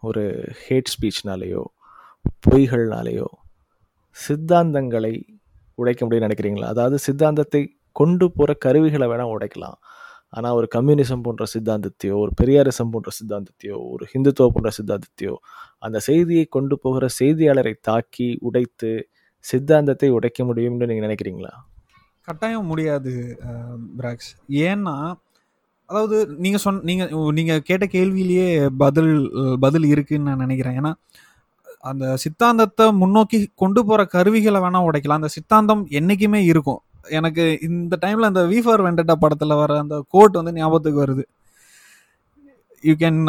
[0.03, 0.23] ஒரு
[0.65, 1.63] ஹேட் ஸ்பீச்னாலேயோ
[2.47, 3.29] பொய்கள்னாலேயோ
[4.17, 5.15] சித்தாந்தங்களை
[5.79, 6.69] உடைக்க முடியும்னு நினைக்கிறீங்களா?
[6.75, 7.63] அதாவது சித்தாந்தத்தை
[8.01, 9.79] கொண்டு போகிற கருவிகளை வேணால் உடைக்கலாம்.
[10.37, 15.35] ஆனால் ஒரு கம்யூனிசம் போன்ற சித்தாந்தத்தையோ ஒரு பெரியாரிசம் போன்ற சித்தாந்தத்தையோ ஒரு ஹிந்துத்துவ போன்ற சித்தாந்தத்தையோ
[15.87, 18.91] அந்த செய்தியை கொண்டு போகிற செய்தியாளரை தாக்கி உடைத்து
[19.45, 21.53] சித்தாந்தத்தை உடைக்க முடியும்னு நீங்கள் நினைக்கிறீங்களா?
[22.29, 23.13] கட்டாயம் முடியாது
[23.99, 24.31] பிராக்ஸ்.
[24.69, 24.97] ஏன்னா
[25.91, 27.05] அதாவது நீங்க சொன்ன நீங்க
[27.39, 28.49] நீங்க கேட்ட கேள்வியிலேயே
[28.83, 29.13] பதில்
[29.65, 30.77] பதில் இருக்குன்னு நான் நினைக்கிறேன்.
[30.81, 30.93] ஏன்னா
[31.91, 35.21] அந்த சித்தாந்தத்தை முன்னோக்கி கொண்டு போற கருவிகளை வேணா உடைக்கலாம்.
[35.21, 36.81] அந்த சித்தாந்தம் என்னைக்குமே இருக்கும்.
[37.19, 41.25] எனக்கு இந்த டைம்ல அந்த வி ஃபார் வெண்டட்டா படத்துல வர அந்த கோட் வந்து ஞாபகத்துக்கு வருது.
[42.85, 43.21] You can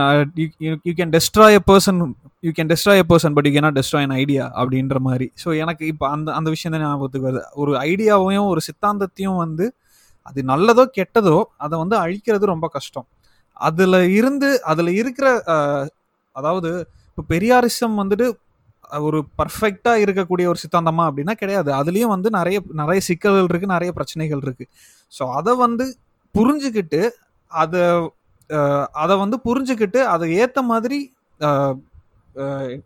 [0.88, 2.00] you can destroy a person
[2.48, 5.28] you can destroy a person but you cannot destroy an idea அப்படின்ற மாதிரி.
[5.44, 7.44] ஸோ எனக்கு இப்போ அந்த அந்த விஷயம் தான் ஞாபகத்துக்கு வருது.
[7.62, 9.68] ஒரு ஐடியாவையும் ஒரு சித்தாந்தத்தையும் வந்து
[10.26, 13.08] அது நல்லதோ கெட்டதோ அதை வந்து அழிக்கிறது ரொம்ப கஷ்டம்.
[13.68, 15.28] அதுல இருந்து அதுல இருக்கிற
[16.36, 16.70] அதாவது
[17.10, 18.28] இப்போ பெரியாரிசம் வந்துட்டு
[19.08, 21.70] ஒரு பர்ஃபெக்டா இருக்கக்கூடிய ஒரு சித்தாந்தமா அப்படின்னா கிடையாது.
[21.80, 24.66] அதுலயும் வந்து நிறைய நிறைய சிக்கல்கள் இருக்கு நிறைய பிரச்சனைகள் இருக்கு.
[25.14, 25.86] ஸோ அதை வந்து
[26.36, 27.02] புரிஞ்சுக்கிட்டு
[27.52, 27.84] அதை
[29.04, 31.00] அதை வந்து புரிஞ்சுக்கிட்டு அதை ஏற்ற மாதிரி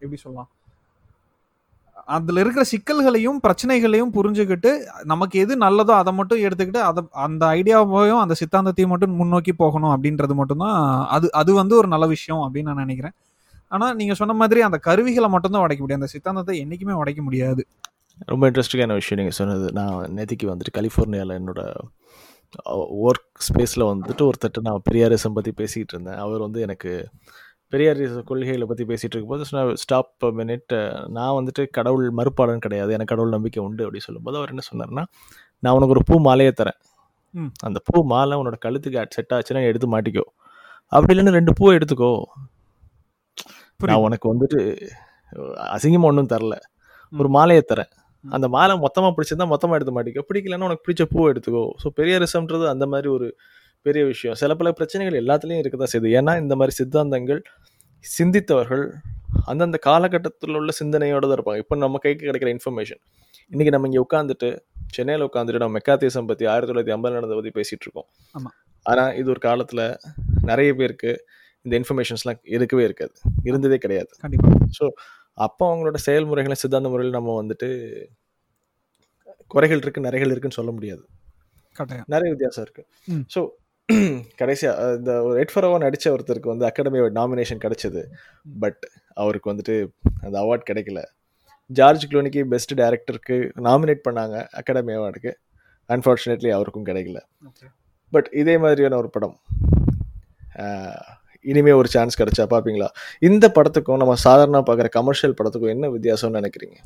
[0.02, 0.50] எப்படி சொல்லலாம்?
[2.08, 4.72] அதுல இருக்கிற சிக்கல்களையும் பிரச்சனைகளையும் புரிஞ்சுக்கிட்டு
[5.04, 10.34] நமக்கு எது நல்லதோ அதை மட்டும் எடுத்துக்கிட்டு அதை அந்த ஐடியாவையும் அந்த சித்தாந்தத்தையும் மட்டும் முன்னோக்கி போகணும் அப்படின்றது
[10.34, 13.16] மட்டும்தான் அது அது வந்து ஒரு நல்ல விஷயம் அப்படின்னு நான் நினைக்கிறேன்.
[13.68, 16.02] ஆனா நீங்க சொன்ன மாதிரி அந்த கருவிகளை மட்டும்தான் உடைக்க முடியும்.
[16.02, 17.68] அந்த சித்தாந்தத்தை என்னைக்குமே உடைக்க முடியாது.
[18.26, 19.72] ரொம்ப இன்ட்ரெஸ்டிங்கான விஷயம் நீங்கள் சொன்னது.
[19.72, 21.62] நான் நேற்றுக்கு வந்துட்டு கலிஃபோர்னியாவில் என்னோட
[23.08, 26.20] ஒர்க் ஸ்பேஸில் வந்துட்டு ஒருத்தட்ட நான் பெரியாரிசம் பற்றி பேசிக்கிட்டு இருந்தேன்.
[26.26, 26.92] அவர் வந்து எனக்கு
[27.74, 29.46] பெரியாரிச கொள்கைகளை பற்றி பேசிகிட்டு இருக்கும்போது
[29.84, 30.74] ஸ்டாப் மினிட்
[31.18, 32.92] நான் வந்துட்டு கடவுள் மறுப்பாளன் கிடையாது.
[32.98, 35.04] எனக்கு கடவுள் நம்பிக்கை உண்டு அப்படின்னு சொல்லும்போது அவர் என்ன சொன்னார்னா
[35.64, 36.80] நான் உனக்கு ஒரு பூ மாலையே தரேன்.
[37.68, 40.26] அந்த பூ மாலை உன்னோட கழுத்துக்கு செட் ஆச்சுன்னா எடுத்து மாட்டிக்கோ.
[40.96, 42.12] அப்படி இல்லைன்னா ரெண்டு பூவை எடுத்துக்கோ.
[43.90, 44.60] நான் உனக்கு வந்துட்டு
[45.76, 46.56] அசிங்கமாக ஒன்றும் தரல.
[47.14, 47.92] ஒரு மாலையை தரேன்.
[48.26, 50.24] அந்த மாலை மொத்தமாக பிடிச்சிருந்தா மொத்தமாக எடுத்து மாட்டிக்கோ.
[50.30, 51.64] பிடிக்கலன்னா உனக்கு பிடிச்ச பூவை எடுத்துக்கோ.
[51.82, 53.28] ஸோ பெரியாரிசம்ன்றது அந்த மாதிரி ஒரு
[53.86, 54.36] பெரிய விஷயம்.
[54.42, 57.42] சில பல பிரச்சனைகள் எல்லாத்துலேயும் இருக்க தான் செய்யுது ஏன்னா இந்த மாதிரி சித்தாந்தங்கள்
[58.06, 58.86] சிந்தித்தவர்கள்
[59.52, 61.62] அந்தந்த காலகட்டத்தில் உள்ள சிந்தனையோட தான் இருப்பாங்க.
[61.64, 63.02] இப்போ நம்ம கைக்கு கிடைக்கிற இன்ஃபர்மேஷன்
[63.52, 64.50] இன்றைக்கி நம்ம இங்கே உட்காந்துட்டு
[64.98, 68.08] சென்னையில் உட்காந்துட்டு நம்ம மெக்காத்தேசம் பற்றி ஆயிரத்தி தொள்ளாயிரத்தி ஐம்பது நடந்ததை பற்றி பேசிகிட்டு இருக்கோம்.
[68.86, 69.84] ஆனால் இது ஒரு காலத்தில்
[70.52, 71.12] நிறைய பேருக்கு
[71.66, 73.14] இந்த இன்ஃபர்மேஷன்ஸ்லாம் இருக்கவே இருக்காது.
[73.50, 74.12] இருந்ததே கிடையாது.
[74.24, 74.50] கண்டிப்பா.
[74.80, 74.86] ஸோ
[75.38, 77.70] அப்போ அவங்களோட செயல்முறைகளை சித்தாந்த முறையில் நம்ம வந்துட்டு
[79.52, 81.04] குறைகள் இருக்கு நிறைகள் இருக்குன்னு சொல்ல முடியாது.
[82.14, 82.84] நிறைய வித்தியாசம் இருக்கு.
[83.14, 83.24] ம்.
[83.36, 83.42] ஸோ
[84.36, 88.04] கடைசியாக இந்த ஒரு எட் ஃபார் நடித்த ஒருத்தருக்கு வந்து அகாடமி நாமினேஷன் கிடைச்சது.
[88.60, 89.88] பட் அவருக்கு வந்துட்டு
[90.22, 91.04] அந்த அவார்ட் கிடைக்கல.
[91.66, 95.34] ஜார்ஜ் க்ளோனிக்கு பெஸ்ட் டைரக்டருக்கு நாமினேட் பண்ணாங்க அகாடமி அவார்டுக்கு
[95.90, 97.20] அன்ஃபார்ச்சுனேட்லி அவருக்கும் கிடைக்கல.
[98.12, 99.40] பட் இதே மாதிரியான ஒரு படம்.
[101.42, 102.88] இனிமே ஒரு சான்ஸ் கிடைச்சா பார்ப்பீங்களா?
[103.20, 106.78] இந்த படத்துக்கும் நம்ம சாதாரண பார்க்குற கமர்ஷியல் படத்துக்கும் என்ன வித்தியாசம்னு நினைக்கிறீங்க?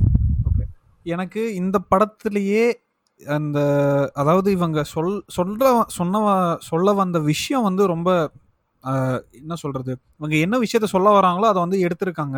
[1.03, 2.63] எனக்கு இந்த படத்திலேயே
[3.21, 3.59] அந்த
[4.13, 5.65] அதாவது இவங்க சொல் சொல்ற
[5.97, 8.09] சொன்னவா சொல்ல வந்த விஷயம் வந்து ரொம்ப
[9.33, 9.93] என்ன சொல்றது?
[10.19, 12.37] இவங்க என்ன விஷயத்த சொல்ல வராங்களோ அதை வந்து எடுத்திருக்காங்க.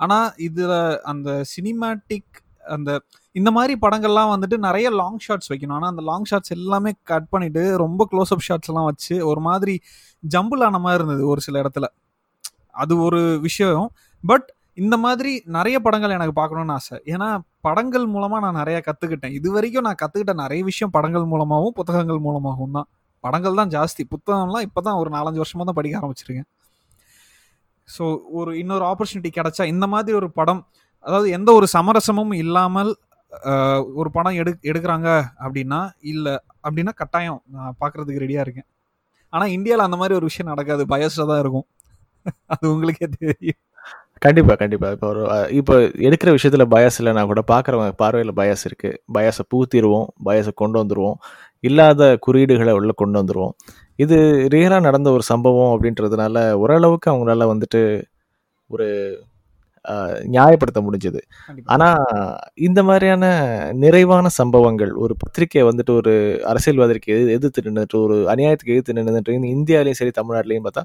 [0.00, 0.72] ஆனா இதுல
[1.02, 2.32] அந்த சினிமேட்டிக்
[2.66, 2.90] அந்த
[3.36, 5.76] இந்த மாதிரி படங்கள்லாம் வந்துட்டு நிறைய லாங் ஷாட்ஸ் வைக்கணும்.
[5.78, 9.74] ஆனால் அந்த லாங் ஷாட்ஸ் எல்லாமே கட் பண்ணிட்டு ரொம்ப க்ளோஸ் அப் ஷாட்ஸ் எல்லாம் வச்சு ஒரு மாதிரி
[10.34, 11.88] ஜம்பிள் ஆன மாதிரி இருந்தது ஒரு சில இடத்துல.
[12.74, 13.88] அது ஒரு விஷயம்.
[14.24, 14.46] பட்
[14.78, 16.98] இந்த மாதிரி நிறைய படங்கள் எனக்கு பார்க்கணும்னு ஆசை.
[17.06, 17.30] ஏன்னா
[17.66, 19.34] படங்கள் மூலமா நான் நிறைய கத்துக்கிட்டேன்.
[19.38, 22.88] இது வரைக்கும் நான் கத்துக்கிட்ட நிறைய விஷயம் படங்கள் மூலமாகவும் புத்தகங்கள் மூலமாகவும் தான்.
[23.24, 24.02] படங்கள் தான் ஜாஸ்தி.
[24.14, 26.48] புத்தகம்லாம் இப்போ தான் ஒரு நாலஞ்சு வருஷமா தான் படிக்க ஆரம்பிச்சிருக்கேன்.
[27.88, 28.04] ஸோ
[28.38, 30.62] ஒரு இன்னொரு ஆப்பர்ச்சுனிட்டி கிடைச்சா இந்த மாதிரி ஒரு படம்
[31.06, 32.92] அதாவது எந்த ஒரு சமரசமும் இல்லாமல்
[34.00, 35.08] ஒரு படம் எடு எடுக்கிறாங்க
[35.44, 35.80] அப்படின்னா
[36.12, 36.34] இல்லை
[36.66, 38.68] அப்படின்னா கட்டாயம் நான் பார்க்குறதுக்கு ரெடியாக இருக்கேன்.
[39.32, 40.82] ஆனால் இந்தியாவில் அந்த மாதிரி ஒரு விஷயம் நடக்காது.
[40.92, 41.66] பயஸ்டா தான் இருக்கும்.
[42.54, 43.60] அது உங்களுக்கே தெரியும்.
[44.22, 44.88] கண்டிப்பா கண்டிப்பா.
[44.94, 45.22] இப்போ ஒரு
[45.60, 45.74] இப்போ
[46.08, 48.90] எடுக்கிற விஷயத்துல பயஸ் இல்லைனா கூட பார்க்குறவங்க பார்வையில் பயஸ் இருக்கு.
[49.16, 51.18] பயஸை பூத்திடுவோம் பயஸை கொண்டு வந்துருவோம்.
[51.64, 53.54] இல்லாத குறியீடுகளை உள்ள கொண்டு வந்துருவோம்.
[53.98, 54.16] இது
[54.54, 57.82] ரியலாக நடந்த ஒரு சம்பவம் அப்படின்றதுனால ஓரளவுக்கு அவங்களால வந்துட்டு
[58.70, 58.88] ஒரு
[60.34, 61.20] நியாயப்படுத்த முடிஞ்சது.
[61.46, 61.70] கண்டிப்பா.
[61.74, 61.88] ஆனா
[62.66, 63.24] இந்த மாதிரியான
[63.84, 66.12] நிறைவான சம்பவங்கள் ஒரு பத்திரிக்கை வந்துட்டு ஒரு
[66.50, 70.84] அரசியல்வாதிக்கு எது எதிர்த்து நின்றுட்டு ஒரு அநியாயத்துக்கு எதிர்த்து நின்றுட்டு இந்தியாலையும் சரி தமிழ்நாட்டிலையும் பார்த்தா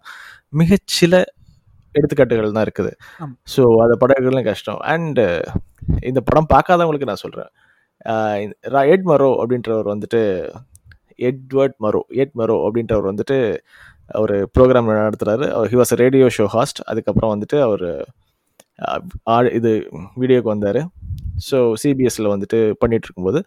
[0.61, 1.21] மிகச்சில
[1.97, 2.91] எடுத்துக்காட்டுகள் தான் இருக்குது.
[3.53, 4.79] ஸோ அதை படகுகளும் கஷ்டம்.
[4.93, 5.21] அண்ட்
[6.09, 7.51] இந்த படம் பார்க்காதவங்களுக்கு நான் சொல்கிறேன்
[8.93, 10.21] எட் மரோ அப்படின்றவர் வந்துட்டு
[11.29, 13.37] எட்வர்ட் மரோ எட் மரோ அப்படின்றவர் வந்துட்டு
[14.23, 17.87] ஒரு programme நடத்துகிறாரு he was radio show host அதுக்கப்புறம் வந்துட்டு அவர்
[19.59, 19.71] இது
[20.21, 20.79] வீடியோக்கு வந்தார்.
[21.47, 23.39] ஸோ சிபிஎஸ்சில் வந்துட்டு பண்ணிட்டு இருக்கும்போது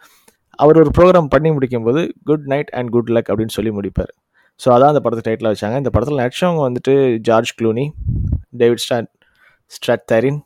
[0.62, 4.12] அவர் ஒரு ப்ரோக்ராம் பண்ணி முடிக்கும்போது good night and good luck அப்படின்னு சொல்லி முடிப்பார்.
[4.60, 5.76] ஸோ அதான் அந்த படத்தை டைட்டில் வச்சாங்க.
[5.82, 6.94] இந்த படத்தில் நடிச்சவங்க வந்துட்டு
[7.28, 7.84] George Clooney
[8.62, 9.10] David Strat
[10.12, 10.40] Strathairn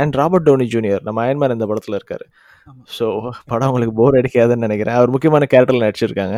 [0.00, 1.02] and Robert Downey Junior.
[1.06, 2.26] நம்ம அயன்மேன் இந்த படத்தில் இருக்காரு.
[2.96, 3.06] ஸோ
[3.50, 4.96] படம் உங்களுக்கு போர் அடிக்காதுன்னு நினைக்கிறேன்.
[4.98, 6.36] அவர் முக்கியமான கேரக்டரில் நடிச்சிருக்காங்க.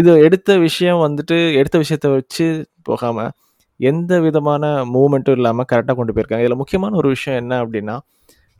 [0.00, 2.46] இது எடுத்த விஷயம் வந்துட்டு எடுத்த விஷயத்தை வச்சு
[2.88, 3.32] போகாமல்
[3.80, 6.44] எந்த விதமான மூமெண்ட்டும் இல்லாமல் கரெக்டாக கொண்டு போயிருக்காங்க.
[6.46, 7.96] இதில் முக்கியமான ஒரு விஷயம் என்ன அப்படின்னா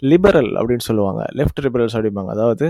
[0.02, 1.22] லிபரல் அப்படின்னு சொல்லுவாங்க.
[1.40, 2.30] லெஃப்ட் லிபரல்ஸ் அப்படிம்பாங்க.
[2.36, 2.66] அதாவது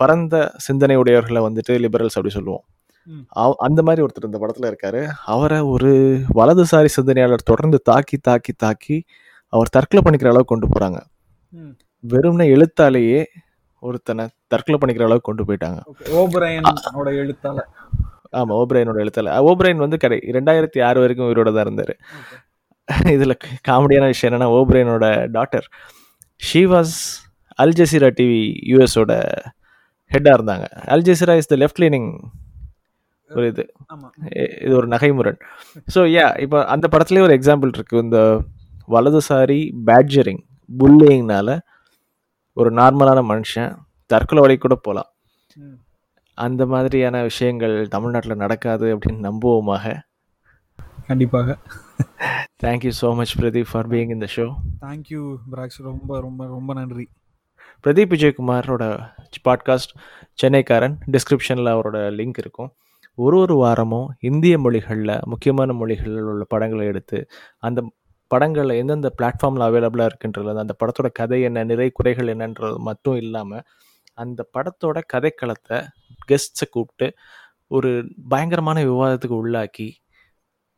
[0.00, 0.34] பரந்த
[0.66, 2.64] சிந்தனை உடையவர்களை வந்துட்டு லிபரல்ஸ் அப்படி சொல்லுவோம்.
[3.58, 5.00] அந்த மாதிரி ஒருத்தர் இந்த படத்தில் இருக்காரு.
[5.24, 5.90] அவரை ஒரு
[6.34, 8.96] வலதுசாரி சிந்தனையாளர் தொடர்ந்து தாக்கி தாக்கி தாக்கி
[9.52, 10.98] அவர் தற்கொலை பண்ணிக்கிற அளவுக்கு கொண்டு போகிறாங்க
[11.52, 11.72] ம்.
[12.04, 13.20] வெறும்னே எழுத்தாலேயே
[13.82, 15.78] ஒருத்தனை தற்கொலை பண்ணிக்கிற அளவுக்கு கொண்டு போயிட்டாங்க.
[16.14, 17.58] ஓபரையனோட எழுத்தால.
[18.32, 19.30] ஆமாம் ஓப்ரைனோட எழுத்தால.
[19.40, 21.94] ஓப்ரைன் வந்து கடை ரெண்டாயிரத்தி ஆறு வரைக்கும் உயிரோட தான் இருந்தார்.
[23.16, 23.34] இதில்
[23.68, 25.66] காமெடியான விஷயம் என்னன்னா ஓப்ரைனோட daughter
[26.40, 26.94] she was
[27.58, 28.40] Al Jazeera TV
[28.70, 29.12] யூஎஸோட
[30.10, 30.66] ஹெட்டாக இருந்தாங்க.
[30.86, 32.08] Al Jazeera is the left leaning
[33.30, 33.64] ஒரு இது.
[34.64, 35.38] இது ஒரு நகைமுரண்.
[35.94, 37.98] ஸோ யா இப்போ அந்த படத்துலேயே ஒரு எக்ஸாம்பிள் இருக்கு.
[37.98, 38.18] இந்த
[38.88, 41.50] வலதுசாரி பேட்ஜரிங் புல்லிங்னால
[42.56, 43.70] ஒரு நார்மலான மனுஷன்
[44.10, 45.10] தற்கொலை வழி கூட போகலாம்.
[46.38, 49.94] அந்த மாதிரியான விஷயங்கள் தமிழ்நாட்டில் நடக்காது அப்படின்னு நம்புவோமாக.
[51.06, 51.56] கண்டிப்பாக.
[52.64, 54.46] Thank you so much Pradeep for being இந்த ஷோ
[54.84, 55.22] தேங்க்யூ
[55.52, 57.06] பிராக்ஸ் ரொம்ப ரொம்ப ரொம்ப நன்றி.
[57.84, 58.84] பிரதீப் விஜயகுமாரோட
[59.48, 59.92] பாட்காஸ்ட்
[60.42, 62.70] சென்னைக்காரன் டிஸ்கிரிப்ஷனில் அவரோட லிங்க் இருக்கும்.
[63.20, 67.18] ஒரு ஒரு வாரமும் இந்திய மொழிகளில் முக்கியமான மொழிகளில் உள்ள படங்களை எடுத்து
[67.58, 67.80] அந்த
[68.30, 73.64] படங்களில் எந்தெந்த பிளாட்ஃபார்மில் அவைலபிளாக இருக்குன்றது அந்த படத்தோட கதை என்ன நிறை குறைகள் என்னன்றது மட்டும் இல்லாமல்
[74.14, 75.78] அந்த படத்தோட கதைக்களத்தை
[76.28, 77.06] கெஸ்ட்ஸை கூப்பிட்டு
[77.70, 77.90] ஒரு
[78.28, 79.88] பயங்கரமான விவாதத்துக்கு உள்ளாக்கி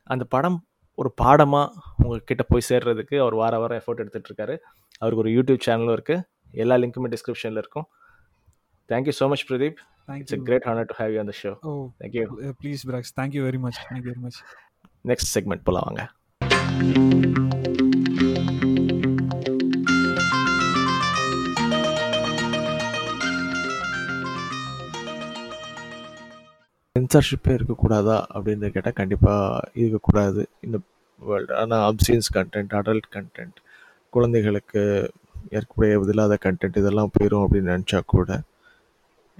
[0.07, 0.57] அந்த படம்
[0.97, 4.55] ஒரு பாடமாக உங்ககிட்ட போய் சேர்றதுக்கு அவர் வார வாரம் எஃபோர்ட் எடுத்துகிட்ருக்காரு
[5.01, 6.23] அவருக்கு ஒரு யூடியூப் சேனலும் இருக்குது
[6.53, 7.87] எல்லா லிங்க்குமே டிஸ்கிரிப்ஷனில் இருக்கும்.
[8.89, 11.53] Thank you so much Pradeep it's a thank you great honor to have you on the show.
[11.63, 12.25] Oh thank you
[12.61, 14.39] please Praks thank you very much thank you very much
[15.05, 16.03] next segment போலாம் வாங்க
[26.95, 30.77] சென்சார்ஷிப்பே இருக்கக்கூடாதா அப்படின்னு கேட்டால் கண்டிப்பாக இருக்கக்கூடாது இந்த
[31.21, 33.57] world ஆனால் அப்சீன்ஸ் content adult content
[34.13, 34.81] குழந்தைகளுக்கு
[35.51, 38.29] ஏற்கக்கூடிய இல்லாத கண்டென்ட் இதெல்லாம் போயிடும் அப்படின்னு நினச்சா கூட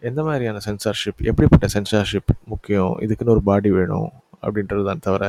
[0.10, 2.94] எந்த மாதிரியான சென்சார்ஷிப் எப்படிப்பட்ட சென்சார்ஷிப் முக்கியம்?
[3.04, 4.10] இதுக்குன்னு ஒரு பாடி வேணும்
[4.46, 5.24] அப்படின்றது தான் தவிர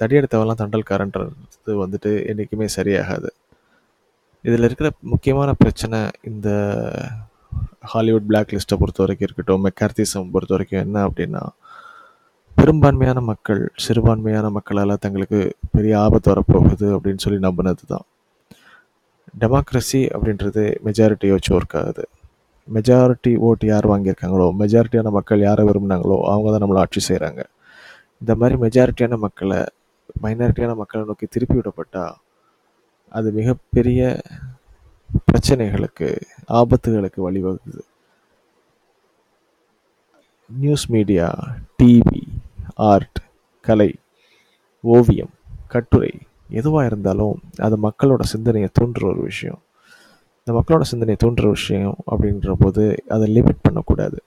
[0.00, 3.30] தடியெடுத்தவெல்லாம் தண்டல்காரன்றது வந்துட்டு என்றைக்குமே சரியாகாது.
[4.44, 5.98] இதில் இருக்கிற முக்கியமான பிரச்சனை
[6.30, 6.48] இந்த
[7.92, 11.42] ஹாலிவுட் பிளாக் லிஸ்ட்டை பொறுத்த வரைக்கும் இருக்கட்டும் மெக்கார்த்திசம் பொறுத்த வரைக்கும் என்ன அப்படின்னா
[12.56, 15.40] பெரும்பான்மையான மக்கள் சிறுபான்மையான மக்களால் தங்களுக்கு
[15.74, 18.06] பெரிய ஆபத்து வரப்போகுது அப்படின்னு சொல்லி நம்பினது தான்
[19.42, 22.04] டெமோக்ரஸி அப்படின்றது மெஜாரிட்டியை வச்சு ஒர்க் ஆகுது.
[22.76, 27.42] மெஜாரிட்டி ஓட்டு யார் வாங்கியிருக்காங்களோ மெஜாரிட்டியான மக்கள் யாரை விரும்புனாங்களோ அவங்க தான் நம்மளை ஆட்சி செய்கிறாங்க
[28.20, 29.60] இந்த மாதிரி மெஜாரிட்டியான மக்களை
[30.22, 32.16] மைனாரிட்டியான மக்களை நோக்கி திருப்பி விடப்பட்டால்
[33.12, 34.00] அது மிகப்பெரிய
[35.28, 36.08] பிரச்சனைகளுக்கு
[36.60, 37.82] ஆபத்துகளுக்கு வழிவகுக்குது.
[40.50, 41.26] நியூஸ் மீடியா
[41.82, 42.22] டிவி
[42.90, 43.18] ஆர்ட்
[43.64, 43.90] கலை
[44.84, 45.32] ஓவியம்
[45.68, 46.12] கட்டுரை
[46.60, 49.60] எதுவாக இருந்தாலும் அது மக்களோட சிந்தனையை தூண்டுற ஒரு விஷயம்.
[50.48, 52.82] இந்த மக்களோட சிந்தனையை தூண்டுற விஷயம் அப்படின்ற போது
[53.14, 54.18] அதை லிமிட் பண்ணக்கூடாது.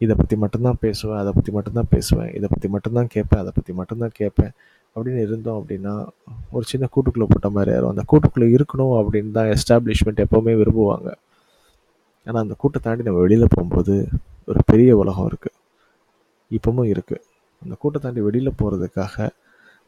[0.00, 4.14] இதை பற்றி மட்டும்தான் பேசுவேன் அதை பற்றி மட்டும்தான் பேசுவேன் இதை பற்றி மட்டும்தான் கேட்பேன் அதை பற்றி மட்டும்தான்
[4.20, 4.52] கேட்பேன்
[4.96, 5.92] அப்படின்னு இருந்தோம் அப்படின்னா
[6.56, 7.92] ஒரு சின்ன கூட்டுக்குள்ளே போட்ட மாதிரி ஆயிரும்.
[7.94, 11.10] அந்த கூட்டுக்குள்ளே இருக்கணும் அப்படின்னு தான் எஸ்டாப்ளிஷ்மெண்ட் எப்போவுமே விரும்புவாங்க.
[12.26, 13.96] ஆனால் அந்த கூட்டை தாண்டி நம்ம வெளியில் போகும்போது
[14.48, 15.56] ஒரு பெரிய உலகம் இருக்குது
[16.50, 17.24] இப்போவும் இருக்குது
[17.62, 19.28] அந்த கூட்டை தாண்டி வெளியில் போகிறதுக்காக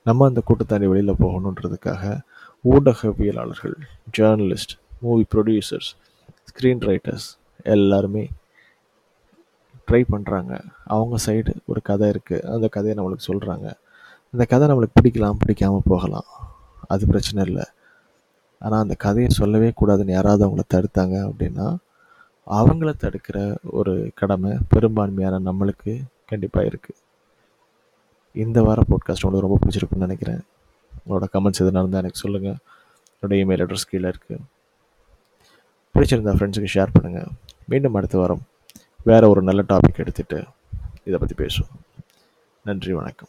[0.07, 2.05] நம்ம அந்த கூட்டை தாண்டி வெளியில் போகணுன்றதுக்காக
[2.65, 3.77] ஊடகவியலாளர்கள்
[4.19, 5.91] journalist movie producers
[6.51, 7.27] screen writers
[7.75, 8.25] எல்லாருமே
[9.89, 10.53] ட்ரை பண்ணுறாங்க
[10.95, 13.67] அவங்க சைடு ஒரு கதை இருக்குது அந்த கதையை நம்மளுக்கு சொல்கிறாங்க
[14.35, 16.29] அந்த கதை நம்மளுக்கு பிடிக்கலாம் பிடிக்காமல் போகலாம்.
[16.93, 17.65] அது பிரச்சனை இல்லை.
[18.59, 21.67] ஆனால் அந்த கதையை சொல்லவே கூடாதுன்னு யாராவது அவங்கள தடுத்தாங்க அப்படின்னா
[22.47, 23.39] அவங்கள தடுக்கிற
[23.79, 25.93] ஒரு கடமை பெரும்பான்மையான நம்மளுக்கு
[26.31, 26.99] கண்டிப்பாக இருக்குது
[28.35, 30.43] இந்த வார போட்காஸ்ட் உங்களுக்கு ரொம்ப பிடிச்சிருக்குன்னு நினைக்கிறேன்.
[31.01, 32.59] உங்களோட கமெண்ட்ஸ் எதுனா இருந்தால் எனக்கு சொல்லுங்கள்
[33.15, 34.41] என்னோட இமெயில் அட்ரஸ் கீழே இருக்குது
[35.95, 37.31] பிடிச்சிருந்தா ஃப்ரெண்ட்ஸுக்கு ஷேர் பண்ணுங்கள்
[37.65, 38.43] மீண்டும் அடுத்த வாரம்.
[39.05, 40.39] வேறு ஒரு நல்ல டாபிக் எடுத்துகிட்டு
[41.05, 41.75] இதை பற்றி பேசுவோம்.
[42.65, 43.29] நன்றி வணக்கம்.